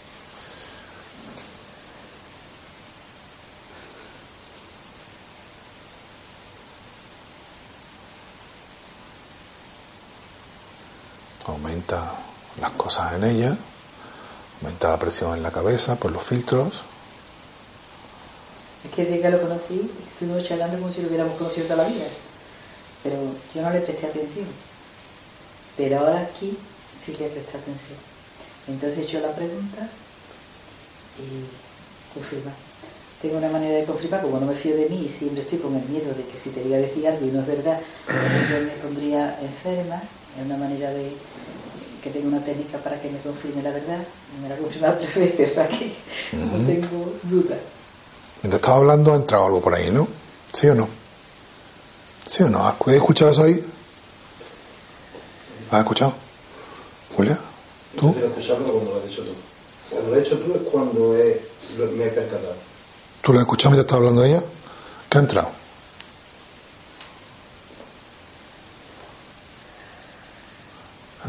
[11.46, 12.12] Aumenta
[12.60, 13.56] las cosas en ella,
[14.60, 16.82] aumenta la presión en la cabeza por los filtros.
[18.84, 21.88] Es que desde que lo conocí, estuvimos charlando como si lo hubiéramos conocido toda la
[21.88, 22.06] vida.
[23.02, 23.16] Pero
[23.54, 24.46] yo no le presté atención.
[25.76, 26.56] Pero ahora aquí
[26.98, 27.98] sí le presté atención.
[28.68, 29.88] Entonces hecho la pregunta
[31.18, 32.52] y confirma.
[33.20, 35.76] Tengo una manera de confirmar, como no me fío de mí y siempre estoy con
[35.76, 37.78] el miedo de que si te voy a decir algo y no es verdad,
[38.08, 40.02] entonces yo me pondría enferma.
[40.38, 41.12] Es una manera de
[42.02, 43.98] que tengo una técnica para que me confirme la verdad.
[44.42, 47.56] Me la ha confirmado tres veces, que no tengo duda.
[48.42, 50.08] Mientras estaba hablando ha entrado algo por ahí, ¿no?
[50.52, 50.88] ¿Sí o no?
[52.26, 52.64] ¿Sí o no?
[52.66, 53.64] ¿Has escuchado eso ahí?
[55.70, 56.14] ¿Has escuchado?
[57.16, 57.38] Julia,
[58.00, 59.32] Yo quiero escucharlo cuando lo has dicho tú.
[59.90, 61.42] Cuando lo has hecho tú es cuando he-
[61.76, 62.54] lo- me he percatado.
[63.22, 64.42] ¿tú lo has escuchado mientras estaba hablando ella?
[65.10, 65.50] ¿Qué ha entrado?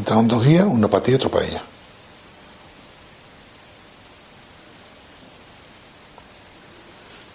[0.02, 1.62] Entraron dos guías, uno para ti y otro para ella.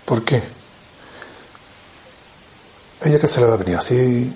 [0.03, 0.43] ¿Por qué?
[3.03, 4.33] Ella que se le va a venir así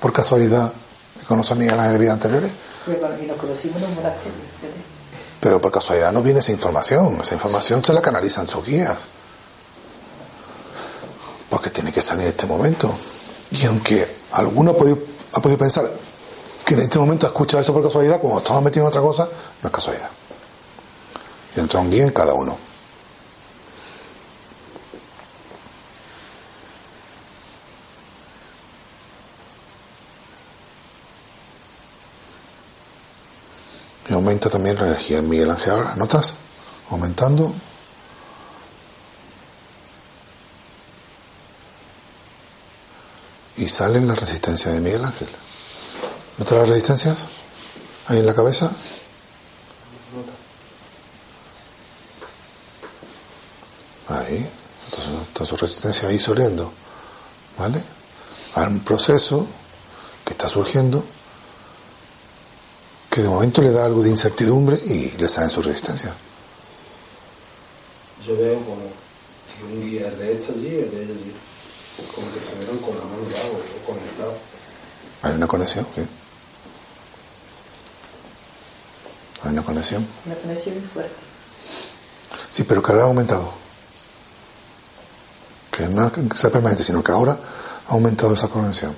[0.00, 0.72] por casualidad
[1.20, 2.50] que conoce a Miguel Ángel de vidas anteriores,
[2.86, 4.80] Pues cuando nos conocimos en un monasterio, fíjate.
[5.38, 8.96] pero por casualidad no viene esa información, esa información se la canalizan sus guías.
[11.50, 12.90] Porque tiene que salir en este momento.
[13.50, 14.98] Y aunque alguno ha podido,
[15.34, 15.90] ha podido pensar
[16.66, 19.28] que en este momento ha escuchado eso por casualidad, como estamos metidos en otra cosa,
[19.62, 20.10] no es casualidad.
[21.54, 22.58] Y entra un guía en cada uno.
[34.08, 35.94] Y aumenta también la energía en Miguel Ángel ahora.
[35.94, 36.34] ¿Notas?
[36.90, 37.54] Aumentando.
[43.56, 45.28] Y salen las resistencias de Miguel Ángel.
[46.38, 47.24] ¿Notas las resistencias?
[48.08, 48.70] Ahí en la cabeza.
[54.08, 54.48] Ahí.
[54.92, 56.72] su, está su resistencia ahí soliendo,
[57.58, 57.82] ¿vale?
[58.54, 59.46] Hay un proceso
[60.24, 61.04] que está surgiendo
[63.10, 66.14] que de momento le da algo de incertidumbre y le sale su resistencia.
[68.26, 68.82] Yo veo como
[69.46, 71.34] si un guía de esto allí y el de allí.
[72.14, 74.34] Como si estuvieran con la mano dada o conectados.
[75.22, 76.02] Hay una conexión, ¿sí?
[79.46, 80.04] Hay una conexión.
[80.24, 81.14] Una conexión muy fuerte.
[82.50, 83.52] Sí, pero que ahora ha aumentado.
[85.70, 87.38] Que no es que sea permanente, sino que ahora
[87.88, 88.92] ha aumentado esa conexión.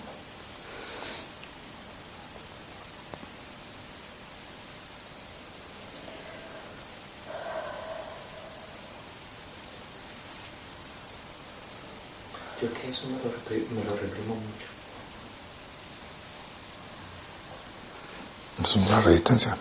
[12.62, 14.66] Yo es que eso me lo, me lo reprimo mucho.
[18.62, 19.54] Es una resistencia.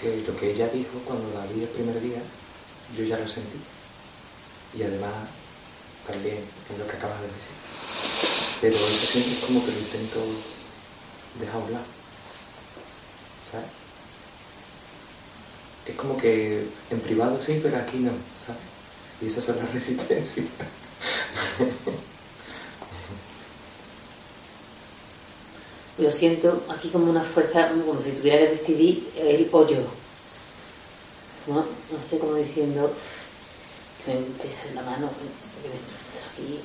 [0.00, 2.18] Porque lo que ella dijo cuando la vi el primer día,
[2.96, 3.58] yo ya lo sentí.
[4.78, 5.10] Y además,
[6.06, 7.58] también es lo que acabas de decir.
[8.60, 10.20] Pero eso siempre es como que lo intento
[11.40, 11.84] dejar a un lado.
[13.50, 13.66] ¿Sabes?
[15.86, 18.12] Es como que en privado sí, pero aquí no,
[18.46, 18.62] ¿sabes?
[19.20, 20.46] Y esas son las resistencias.
[25.98, 29.66] Yo siento aquí como una fuerza, como si tuviera que decidir él o.
[31.48, 32.92] No, no sé cómo diciendo
[34.04, 35.10] que me pesa en la mano,
[35.62, 35.74] que me
[36.46, 36.60] aquí.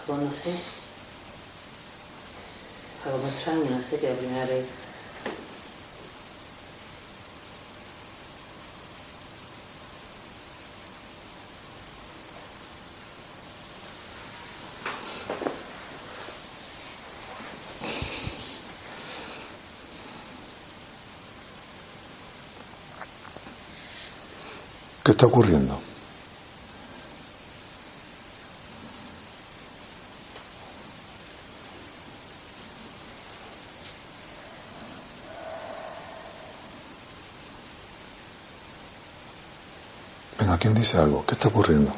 [0.00, 0.50] Algo no sé.
[3.04, 4.64] Algo muy extraño, no sé, que la primera vez.
[25.16, 25.80] Está ocurriendo?
[40.38, 41.24] Venga, ¿quién dice algo?
[41.24, 41.94] ¿Qué está ocurriendo?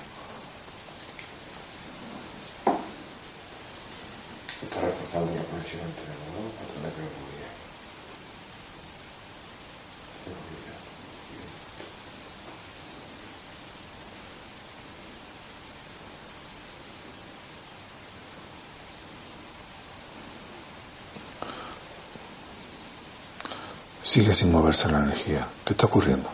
[4.61, 7.28] Se está reforzando la conexión entre los dos a través de la comunidad.
[24.09, 25.47] Sigue sin moverse la energía.
[25.66, 26.31] ¿Qué está ocurriendo?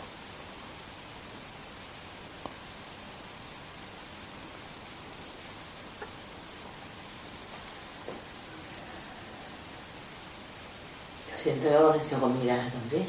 [11.32, 13.08] Yo siento la conexión con mi viaje también.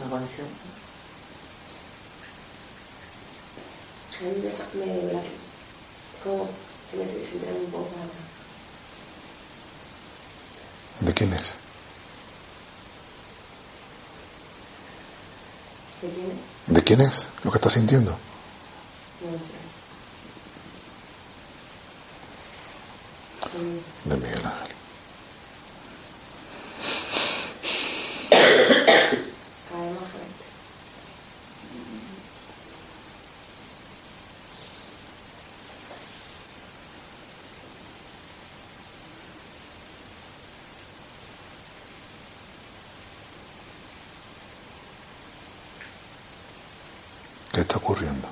[0.00, 0.46] Una conexión.
[4.20, 5.22] A mí me, me.
[6.22, 6.48] Como
[6.88, 8.04] se me estoy sintiendo un poco para
[11.34, 11.65] atrás.
[16.02, 16.74] ¿De quién es?
[16.74, 18.10] ¿De quién es lo que está sintiendo?
[18.12, 19.54] No sé.
[23.58, 24.76] Mm, De Miguel Ángel.
[29.68, 30.44] Cada vez más fuerte.
[47.52, 48.28] ¿Qué está ocurriendo?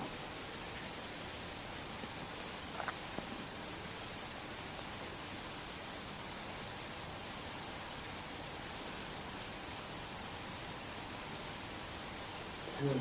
[12.78, 12.98] También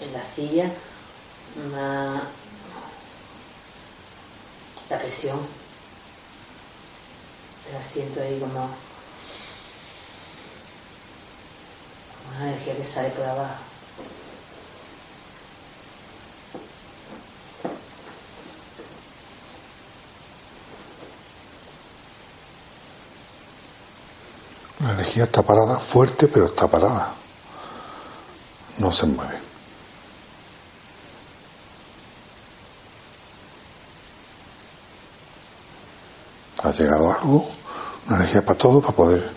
[0.00, 0.70] en la silla
[1.56, 2.22] una.
[4.90, 5.38] la presión.
[7.72, 8.68] La siento ahí como
[12.36, 13.54] una energía que sale por abajo.
[24.80, 27.14] La energía está parada, fuerte, pero está parada.
[28.78, 29.43] No se mueve.
[36.64, 37.46] Ha llegado algo,
[38.06, 39.30] una energía para todo, para poder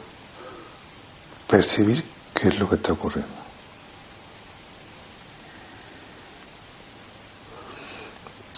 [1.48, 2.04] percibir
[2.34, 3.38] qué es lo que está ocurriendo.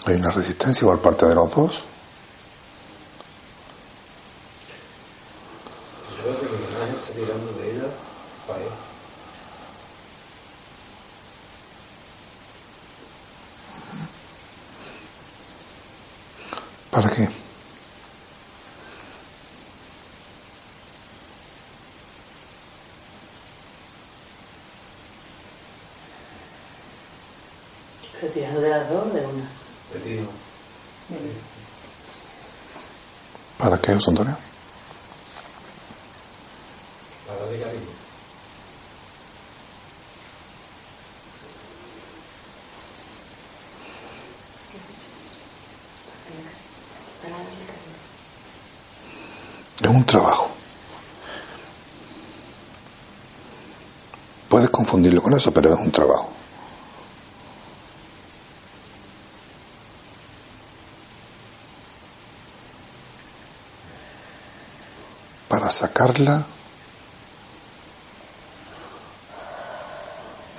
[0.06, 1.82] Hay una resistencia por parte de los dos.
[6.16, 7.88] Yo veo que mi imagen está tirando de ella
[8.46, 8.70] para él.
[16.90, 17.28] ¿Para qué?
[28.20, 29.48] Pero tirando de las dos o de una.
[29.92, 30.28] Retiro.
[49.82, 50.50] Es un trabajo.
[54.48, 56.39] Puedes confundirlo con eso, pero es un trabajo.
[65.60, 66.42] Para sacarla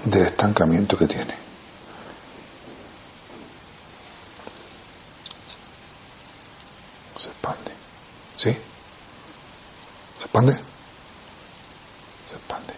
[0.04, 1.34] del estancamiento que tiene.
[7.18, 7.72] Se expande.
[8.38, 8.52] ¿Sí?
[10.20, 10.54] ¿Se expande?
[10.54, 12.74] Se expande.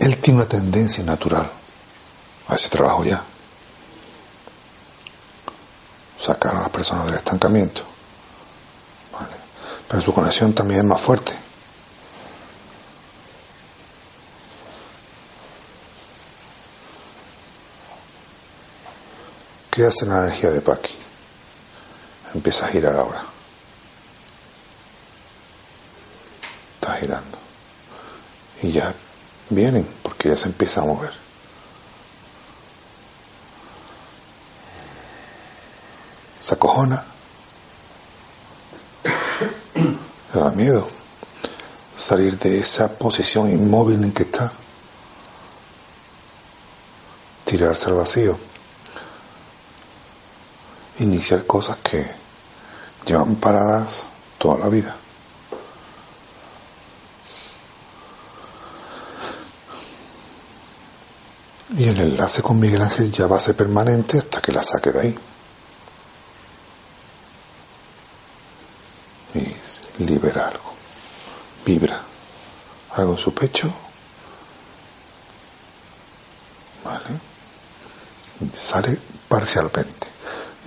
[0.00, 1.48] Él tiene una tendencia natural
[2.48, 3.22] a ese trabajo ya.
[6.18, 7.91] Sacar a las personas del estancamiento.
[9.92, 11.34] Pero su conexión también es más fuerte.
[19.70, 20.94] ¿Qué hace la energía de Paki?
[22.34, 23.22] Empieza a girar ahora.
[26.76, 27.36] Está girando.
[28.62, 28.94] Y ya
[29.50, 31.12] vienen, porque ya se empieza a mover.
[36.42, 37.04] Se acojona.
[40.31, 40.88] Le da miedo
[41.96, 44.52] salir de esa posición inmóvil en que está.
[47.44, 48.52] Tirarse al vacío
[50.98, 52.06] iniciar cosas que
[53.06, 54.06] llevan paradas
[54.38, 54.96] toda la vida.
[61.76, 64.92] Y el enlace con Miguel Ángel ya va a ser permanente hasta que la saque
[64.92, 65.18] de ahí.
[69.98, 70.74] Y libera algo.
[71.64, 72.02] Vibra.
[73.16, 73.72] Su pecho.
[78.54, 78.98] Sale
[79.28, 80.08] parcialmente.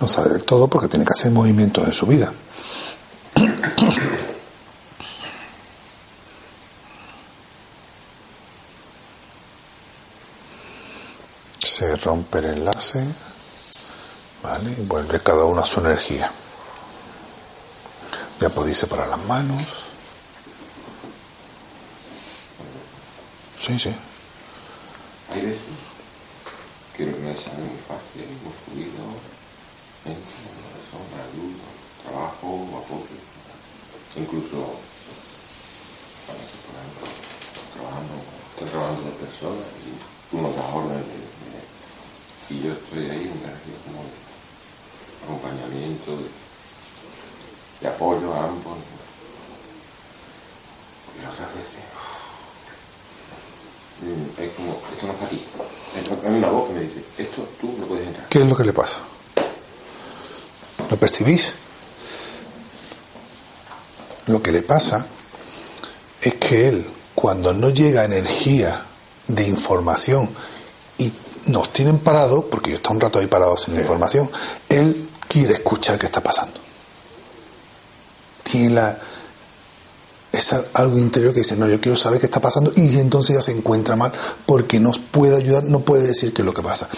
[0.00, 2.32] No sabe del todo porque tiene que hacer movimientos en su vida.
[11.62, 13.04] Se rompe el enlace,
[14.42, 14.74] ¿vale?
[14.78, 16.32] Y vuelve cada uno a su energía.
[18.40, 19.85] Ya podéis separar las manos.
[23.66, 23.94] Sí, sí.
[25.32, 25.60] Hay veces
[26.96, 29.04] que me sale muy fácil, muy fluido,
[30.04, 30.36] entro
[30.94, 31.64] en ayudo,
[32.04, 32.46] trabajo,
[32.84, 33.18] apoyo.
[34.16, 34.78] Incluso
[36.30, 37.06] ejemplo,
[37.74, 38.14] trabajando,
[38.54, 41.66] estoy trabajando de personas y tú nos das órdenes de, de-
[42.48, 44.14] y yo estoy ahí en energía como de
[45.24, 48.78] acompañamiento, de, apoyo a ambos.
[51.16, 52.15] Y otras veces mm,
[54.38, 55.42] es como, esto no es para ti.
[56.26, 58.28] Hay una voz que me dice, esto tú no puedes entrar.
[58.28, 59.00] ¿Qué es lo que le pasa?
[60.90, 61.54] ¿Lo percibís?
[64.26, 65.06] Lo que le pasa
[66.20, 68.84] es que él, cuando no llega energía
[69.28, 70.28] de información
[70.98, 71.12] y
[71.46, 74.30] nos tienen parados, porque yo estoy un rato ahí parado sin información,
[74.68, 76.58] él quiere escuchar qué está pasando.
[78.42, 78.98] Tiene la,
[80.36, 83.42] es algo interior que dice, no, yo quiero saber qué está pasando y entonces ya
[83.42, 84.12] se encuentra mal
[84.44, 86.88] porque no puede ayudar, no puede decir qué es lo que pasa.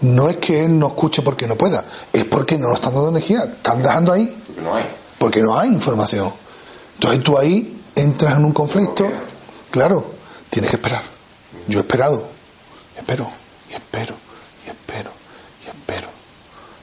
[0.00, 3.08] No es que él no escuche porque no pueda, es porque no nos están dando
[3.10, 4.84] energía, están dejando ahí Porque no hay.
[5.18, 6.32] porque no hay información.
[6.94, 9.10] Entonces tú ahí entras en un conflicto,
[9.70, 10.12] claro,
[10.50, 11.02] tienes que esperar.
[11.66, 12.22] Yo he esperado,
[12.96, 13.28] espero,
[13.70, 14.14] y espero,
[14.66, 15.10] y espero,
[15.64, 16.08] y espero.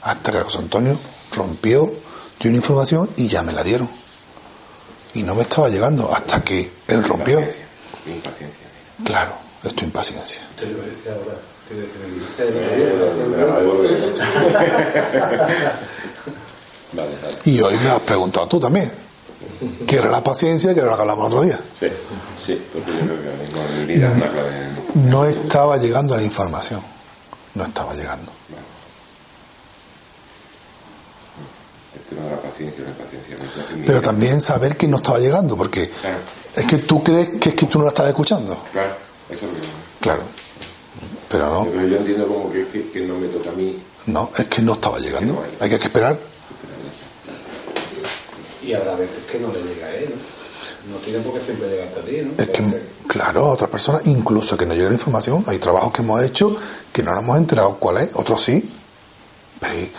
[0.01, 0.97] Hasta que José Antonio
[1.33, 1.93] rompió,
[2.39, 3.87] dio una información y ya me la dieron.
[5.13, 7.39] Y no me estaba llegando hasta que él rompió.
[7.39, 7.67] Impaciencia.
[8.07, 8.67] Impaciencia.
[9.03, 9.33] Claro,
[9.63, 10.41] esto es impaciencia.
[10.59, 11.37] Decía ahora.
[11.69, 12.01] Decía,
[16.93, 17.35] Vale, vale.
[17.45, 18.91] Y hoy me has preguntado tú también.
[19.87, 20.73] ¿Qué era la paciencia?
[20.73, 21.59] que era la que hablamos el otro día?
[21.79, 21.87] Sí,
[22.45, 24.69] sí, porque yo creo que ahora mismo mi vida es una clave.
[24.95, 26.81] No estaba llegando la información.
[27.53, 28.31] No estaba llegando.
[32.15, 33.35] Tema de la paciencia, la paciencia.
[33.75, 36.17] mi- mi- Pero también saber que no estaba llegando, porque Claro,
[36.55, 38.57] es que tú crees que es que tú no la estás escuchando.
[38.71, 38.95] claro,
[39.29, 39.65] eso es lo que.
[40.01, 40.23] Claro.
[41.29, 41.65] Pero no.
[41.71, 44.61] Pero yo entiendo como que, que, que no me toca a mí No, es que
[44.61, 45.43] no estaba llegando.
[45.59, 46.17] Hay que esperar.
[48.63, 50.13] Y habrá veces que no le llega a él.
[50.91, 52.43] No tiene por qué siempre llegarte a ti, ¿no?
[52.43, 52.85] Es que, ser.
[53.07, 56.57] claro, a otras personas, incluso que no llegue la información, hay trabajos que hemos hecho
[56.91, 58.67] que no nos hemos enterado cuál es, otros sí.
[59.59, 59.91] Pero ahí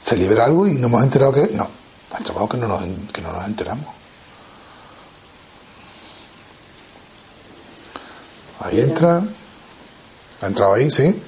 [0.00, 1.52] se libera algo y no hemos enterado qué es.
[1.52, 1.68] No,
[2.12, 2.82] hay trabajos que no nos,
[3.12, 3.86] que no nos enteramos.
[8.60, 9.22] Ahí entra.
[10.40, 10.90] ¿Ha entrado ahí?
[10.90, 11.22] Sí.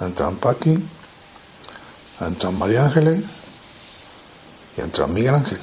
[0.00, 0.84] Ha entrado en Paqui.
[2.20, 3.24] Ha entrado en María Ángeles.
[4.76, 5.60] Y ha entrado en Miguel Ángel.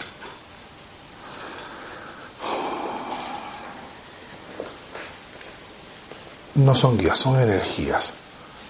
[6.55, 8.13] No son guías, son energías.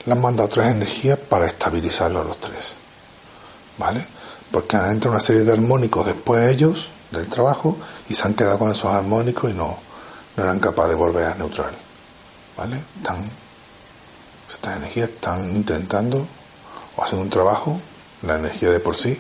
[0.06, 2.76] Le han mandado tres energías para estabilizarlos los tres.
[3.78, 4.06] ¿Vale?
[4.52, 7.78] Porque han entrado una serie de armónicos después ellos del trabajo
[8.10, 9.78] y se han quedado con esos armónicos y no,
[10.36, 11.72] no eran capaces de volver a neutral.
[12.58, 12.82] ¿Vale?
[12.98, 13.18] Están,
[14.50, 16.26] estas energías están intentando
[16.96, 17.80] o hacen un trabajo,
[18.22, 19.20] la energía de por sí,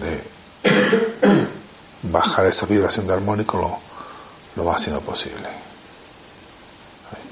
[0.00, 0.34] de
[2.04, 3.78] bajar esa vibración de armónico lo,
[4.56, 5.48] lo máximo posible.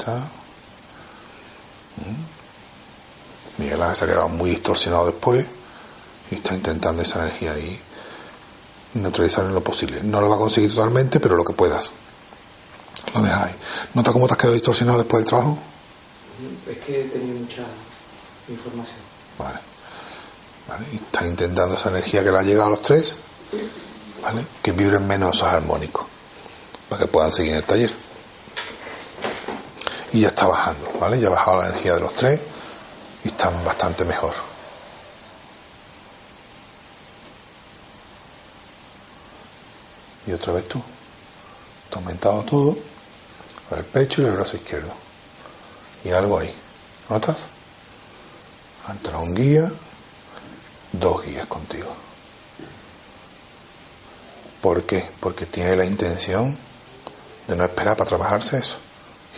[0.03, 0.17] Está.
[1.97, 3.63] Mm.
[3.63, 5.47] Miguel Ángel se ha quedado muy distorsionado después
[6.29, 7.81] y está intentando esa energía ahí
[8.95, 10.01] neutralizar en lo posible.
[10.03, 11.93] No lo va a conseguir totalmente, pero lo que puedas.
[13.15, 13.55] Lo dejáis.
[13.95, 15.57] ¿Nota cómo te has quedado distorsionado después del trabajo?
[16.69, 17.63] Es que he tenido mucha
[18.49, 18.99] información.
[19.39, 19.61] Vale.
[20.67, 20.87] ¿Vale?
[20.95, 23.15] Y están intentando esa energía que le ha llegado a los tres,
[24.21, 24.45] ¿vale?
[24.63, 26.07] Que vibren menos esos armónicos,
[26.89, 28.12] para que puedan seguir en el taller.
[30.13, 31.19] Y ya está bajando, ¿vale?
[31.21, 32.41] Ya ha bajado la energía de los tres
[33.25, 34.35] y están bastante mejor.
[40.27, 40.83] Y otra vez tú.
[41.93, 42.77] Ha aumentado todo,
[43.77, 44.93] el pecho y el brazo izquierdo.
[46.05, 46.55] Y algo ahí.
[47.09, 47.47] ¿Notas?
[48.87, 49.71] Ha un guía,
[50.93, 51.95] dos guías contigo.
[54.61, 55.09] ¿Por qué?
[55.21, 56.57] Porque tiene la intención
[57.47, 58.82] de no esperar para trabajarse eso.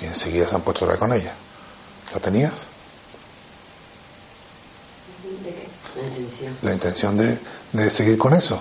[0.03, 1.33] Y enseguida se han puesto a hablar con ella.
[2.13, 2.53] ¿La tenías?
[5.95, 6.59] La intención.
[6.63, 7.39] La intención de,
[7.73, 8.61] de seguir con eso.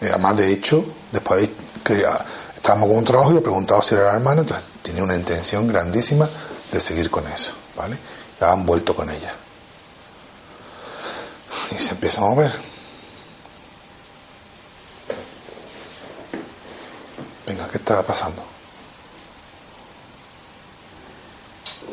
[0.00, 1.54] Además, de hecho, después de
[2.54, 5.68] estábamos con un trabajo y he preguntado si era la hermana, entonces tiene una intención
[5.68, 6.28] grandísima
[6.72, 7.52] de seguir con eso.
[7.76, 7.98] ¿Vale?
[8.40, 9.34] Ya han vuelto con ella.
[11.76, 12.52] Y se empieza a mover.
[17.46, 18.42] Venga, ¿qué está pasando?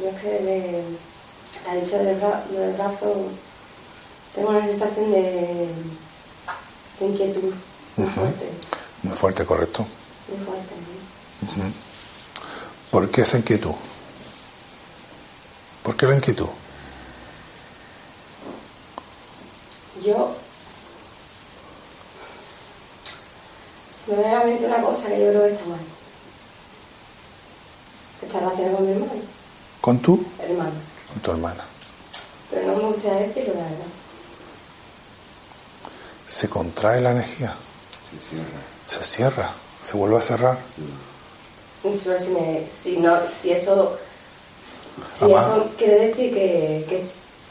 [0.01, 0.83] Yo es que de,
[1.69, 3.13] ha dicho del bra- lo del brazo,
[4.33, 5.69] tengo una sensación de,
[6.99, 7.53] de inquietud
[7.97, 8.49] muy fuerte,
[9.03, 9.85] Muy fuerte, correcto.
[10.29, 10.73] muy fuerte.
[12.89, 13.73] ¿Por qué esa inquietud?
[15.83, 16.47] ¿Por qué la inquietud?
[20.03, 20.35] Yo,
[24.05, 25.79] se me viene a la mente una cosa que yo creo que está mal.
[28.19, 29.11] Que está relacionada con mi hermano,
[29.81, 30.23] ¿Con tú?
[30.39, 30.71] hermano.
[31.11, 31.63] Con tu hermana.
[32.51, 33.85] Pero no me gustaría decirlo, la verdad.
[36.27, 37.53] Se contrae la energía,
[38.11, 38.49] Se cierra.
[38.87, 39.49] se cierra,
[39.83, 40.57] se vuelve a cerrar.
[41.83, 43.97] Y si, me, si, no, si eso,
[45.17, 47.03] si Además- eso quiere decir que, que,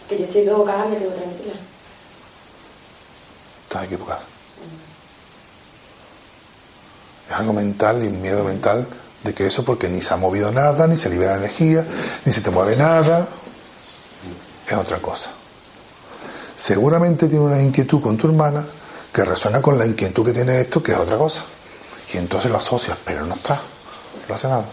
[0.09, 1.55] que yo estoy equivocada, me quedo tranquila.
[3.65, 4.23] Estás equivocada.
[7.29, 8.87] Es algo mental y un miedo mental
[9.25, 11.87] de que eso porque ni se ha movido nada, ni se libera energía,
[12.25, 13.29] ni se te mueve nada.
[14.67, 15.31] Es otra cosa.
[16.57, 18.65] Seguramente tiene una inquietud con tu hermana
[19.13, 21.43] que resuena con la inquietud que tiene esto, que es otra cosa.
[22.13, 23.61] Y entonces lo asocias, pero no está
[24.27, 24.67] relacionado.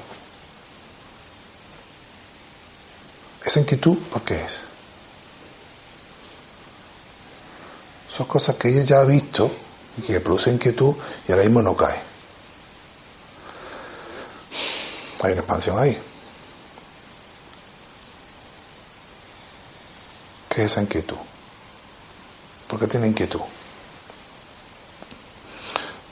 [3.44, 4.60] Esa inquietud, ¿por qué es?
[8.10, 9.50] Son cosas que ella ya ha visto
[9.98, 10.96] y que produce inquietud
[11.28, 12.07] y ahora mismo no cae.
[15.22, 15.98] Hay una expansión ahí.
[20.50, 21.18] ¿Qué es esa inquietud?
[22.68, 23.42] ¿Por qué tiene inquietud?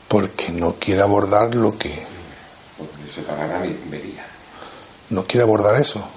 [0.07, 2.05] Porque no quiere abordar lo que...
[3.61, 4.25] Mi vería.
[5.09, 6.07] No quiere abordar eso.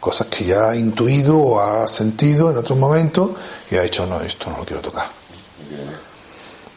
[0.00, 3.30] Cosas que ya ha intuido o ha sentido en otros momentos
[3.70, 5.10] y ha dicho, no, esto no lo quiero tocar.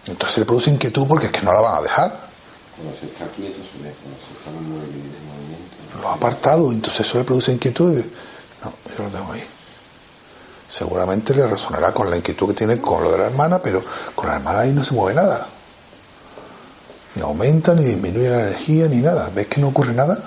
[0.08, 2.31] Entonces le produce inquietud porque es que no la van a dejar.
[2.82, 6.02] Cuando se está quieto se ve, cuando se está en movi- en movimiento.
[6.02, 8.04] Lo ha apartado, entonces eso le produce inquietud.
[8.64, 9.44] no, yo lo dejo ahí.
[10.70, 13.84] Seguramente le resonará con la inquietud que tiene con lo de la hermana, pero
[14.16, 15.48] con la hermana ahí no se mueve nada.
[17.16, 19.30] Ni aumenta, ni disminuye la energía, ni nada.
[19.36, 20.18] ¿Ves que no ocurre nada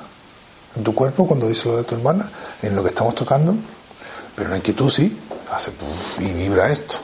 [0.76, 2.30] en tu cuerpo cuando dices lo de tu hermana?
[2.62, 3.54] En lo que estamos tocando.
[4.36, 5.18] Pero la inquietud sí.
[5.50, 5.72] Hace
[6.20, 6.96] y vibra esto.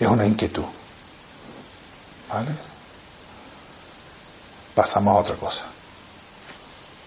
[0.00, 0.64] Es una inquietud.
[2.32, 2.48] ¿Vale?
[4.78, 5.64] Pasamos a otra cosa.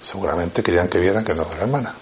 [0.03, 1.95] Seguramente querían que vieran que no de la hermana.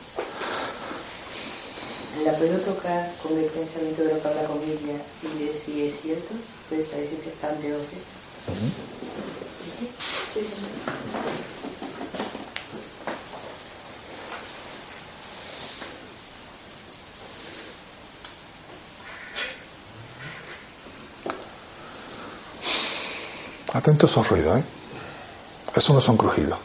[2.25, 5.85] ¿La puedo tocar con el pensamiento de lo que habla con ella y ver si
[5.85, 6.33] es cierto?
[6.69, 7.97] Puedes saber si se expande o sí.
[23.71, 24.78] Atento a esos ruidos, ¿eh?
[25.75, 26.57] Eso no son crujidos.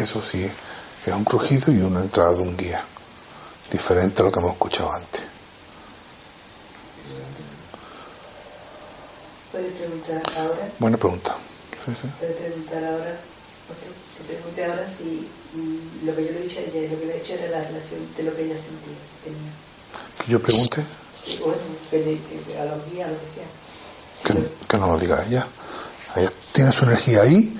[0.00, 0.50] Eso sí,
[1.06, 2.82] es un crujido y una entrada de un guía.
[3.70, 5.20] Diferente a lo que hemos escuchado antes.
[9.52, 10.68] ¿Puedes preguntar ahora?
[10.78, 11.36] Buena pregunta.
[11.84, 12.08] Sí, sí.
[12.18, 13.20] Puedes preguntar ahora,
[14.18, 17.06] te pregunté ahora si mm, lo que yo le he dicho a ella, lo que
[17.06, 19.52] le he dicho era la relación de lo que ella sentía, tenía.
[20.24, 20.84] Que yo pregunte,
[21.22, 21.58] Sí, bueno,
[21.90, 23.46] que le- que a los guías, lo que sea.
[24.24, 25.46] que, que no lo diga ella.
[26.16, 27.59] Ella tiene su energía ahí,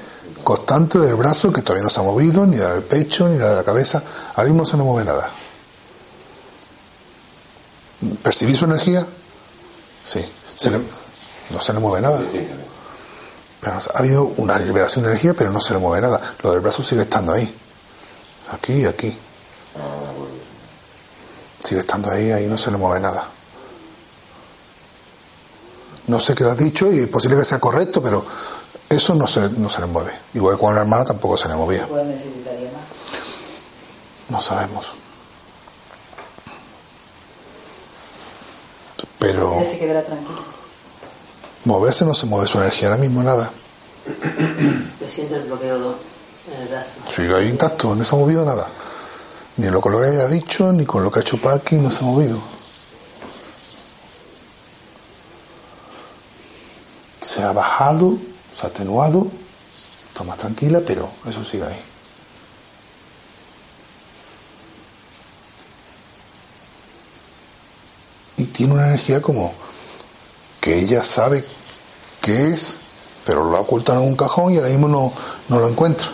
[0.78, 3.56] del brazo, que todavía no se ha movido, ni la del pecho, ni la de
[3.56, 4.02] la cabeza.
[4.36, 5.28] Ahora mismo no se le mueve nada.
[8.22, 9.06] ¿Percibís su energía?
[10.04, 10.24] Sí.
[10.56, 10.80] Se le-
[11.50, 12.22] no se le mueve nada.
[13.60, 16.36] Pero ha habido una liberación de energía, pero no se le mueve nada.
[16.42, 17.52] Lo del brazo sigue estando ahí.
[18.52, 19.16] Aquí y aquí.
[21.64, 23.26] Sigue estando ahí, ahí no se le mueve nada.
[26.06, 28.24] No sé qué le has dicho y es posible que sea correcto, pero
[28.90, 30.12] eso no se, no se le mueve.
[30.34, 31.86] Igual que con la hermana tampoco se le movía.
[31.86, 32.82] Necesitaría más.
[34.28, 34.92] No sabemos.
[39.20, 40.40] Pero Ella se quedará tranquila.
[41.66, 43.50] moverse no se mueve su energía ahora mismo, nada.
[45.00, 45.94] Yo siento el bloqueo
[46.52, 46.90] en el brazo.
[47.14, 48.66] Sigue ahí intacto, no se ha movido nada.
[49.56, 52.00] Ni lo que lo haya dicho, ni con lo que ha hecho Paqui, no se
[52.00, 52.38] ha movido.
[57.20, 58.16] Se ha bajado,
[58.64, 59.26] atenuado,
[60.08, 61.80] está más tranquila, pero eso sigue ahí.
[68.38, 69.52] Y tiene una energía como
[70.60, 71.44] que ella sabe
[72.20, 72.76] qué es,
[73.24, 75.12] pero lo ha ocultado en un cajón y ahora mismo no,
[75.48, 76.10] no lo encuentra.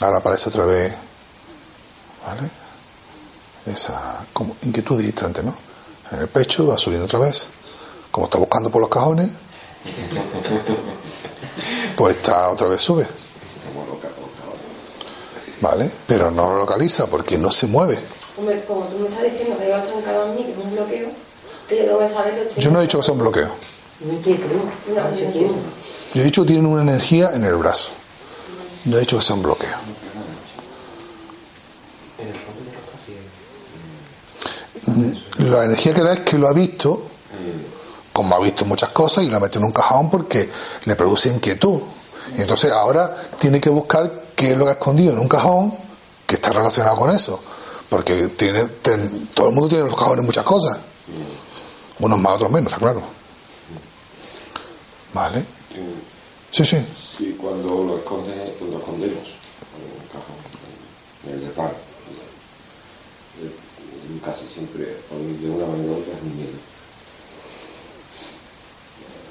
[0.00, 0.92] Ahora aparece otra vez,
[2.26, 2.50] ¿vale?
[3.66, 5.56] Esa como inquietud distante, ¿no?
[6.10, 7.48] En el pecho va subiendo otra vez.
[8.16, 9.28] Como está buscando por los cajones,
[11.94, 13.06] pues está otra vez sube.
[15.60, 15.90] ¿Vale?
[16.06, 17.98] Pero no lo localiza porque no se mueve.
[18.38, 21.10] Hombre, como tú me estás diciendo que has trancado en mí, que es un bloqueo,
[21.68, 22.42] que yo tengo que saberlo.
[22.56, 23.50] Yo no he dicho que sea un bloqueo.
[24.00, 24.12] Yo
[26.22, 27.90] he dicho que tienen una energía en el brazo.
[28.86, 29.76] No he dicho que sea un bloqueo.
[35.36, 37.10] La energía que da es que lo ha visto,
[38.16, 40.48] como ha visto muchas cosas, y lo ha metido en un cajón porque
[40.86, 41.82] le produce inquietud.
[42.34, 45.74] Y entonces ahora tiene que buscar qué es lo que ha escondido en un cajón
[46.26, 47.38] que está relacionado con eso.
[47.90, 48.64] Porque tiene,
[49.34, 50.78] todo el mundo tiene en los cajones muchas cosas.
[51.98, 53.02] Unos más, otros menos, está claro.
[55.12, 55.44] ¿Vale?
[56.50, 56.78] Sí, sí.
[57.18, 59.28] Sí, cuando lo, esconde, lo escondemos,
[59.76, 60.36] en un cajón,
[61.26, 61.76] en el reparo.
[64.08, 66.75] Y Casi siempre, de una manera u otra, es un miedo.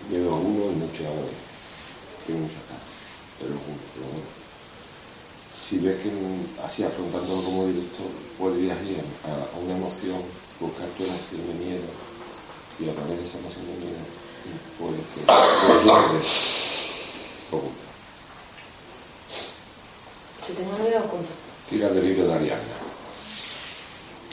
[0.09, 1.37] Miedo a uno y a otro.
[2.25, 2.89] Tiene muchas caras,
[3.39, 4.29] pero es uno, pero bueno.
[5.65, 6.11] Si ves que
[6.63, 8.05] así afrontándolo como director,
[8.37, 10.21] podrías ir a, a una emoción,
[10.59, 11.89] buscar tu emoción de miedo,
[12.77, 14.03] y a través de esa emoción de miedo,
[14.77, 15.25] puedes que.
[20.45, 21.33] Si tengo miedo, oculto.
[21.69, 22.77] Tira del libro de Ariadna.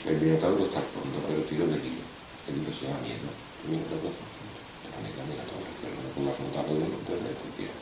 [0.05, 2.05] El minotauro está al fondo, pero tiro del libro.
[2.47, 3.25] El libro se llama miedo.
[3.65, 4.32] El minotauro está
[4.93, 5.03] al.
[5.03, 7.75] La manera minotauro, pero no puedo afrontarlo de desde el tiro.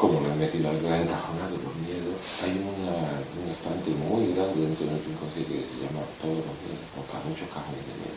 [0.00, 4.86] Como me he metido algo encajonado por miedo, hay una, un estante muy grande dentro
[4.86, 8.16] de nuestro inconsciente que se llama todos los miedos, o muchos cajones de miedo.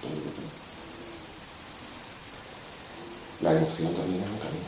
[0.00, 0.56] Todo.
[3.42, 4.64] La emoción también es un camino.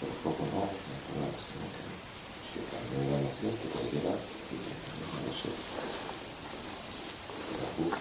[0.00, 0.80] Pero poco no, es
[1.12, 2.00] una emoción un camino.
[2.48, 5.52] Si el camino es la emoción, te puede llevar, y no lo sé.
[7.52, 8.00] La luz.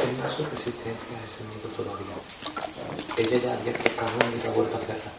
[0.00, 2.16] Hay más su resistencia a ese miedo todavía.
[3.16, 5.12] Ella ya había cajón y la vuelve a cerrar.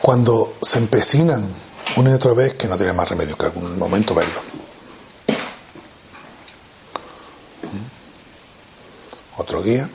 [0.00, 1.46] Cuando se empecinan
[1.96, 4.40] una y otra vez, que no tiene más remedio que algún momento verlo.
[7.62, 9.40] ¿Mm?
[9.40, 9.88] Otro guía.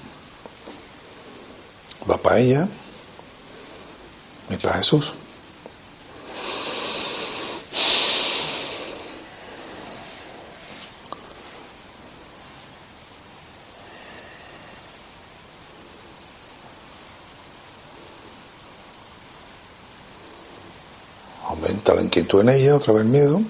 [2.10, 2.68] Va para ella
[4.50, 5.14] y para Jesús.
[21.48, 23.42] Aumenta la inquietud en ella, otra vez miedo.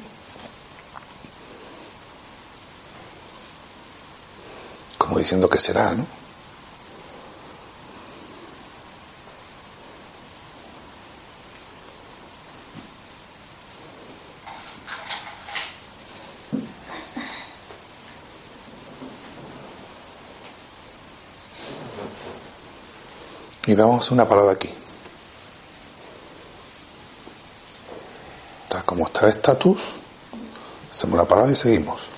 [4.98, 6.08] Como diciendo que será, ¿no?
[23.68, 24.85] Y vamos a una parada aquí.
[29.22, 29.80] El estatus,
[30.92, 32.15] hacemos la parada y seguimos.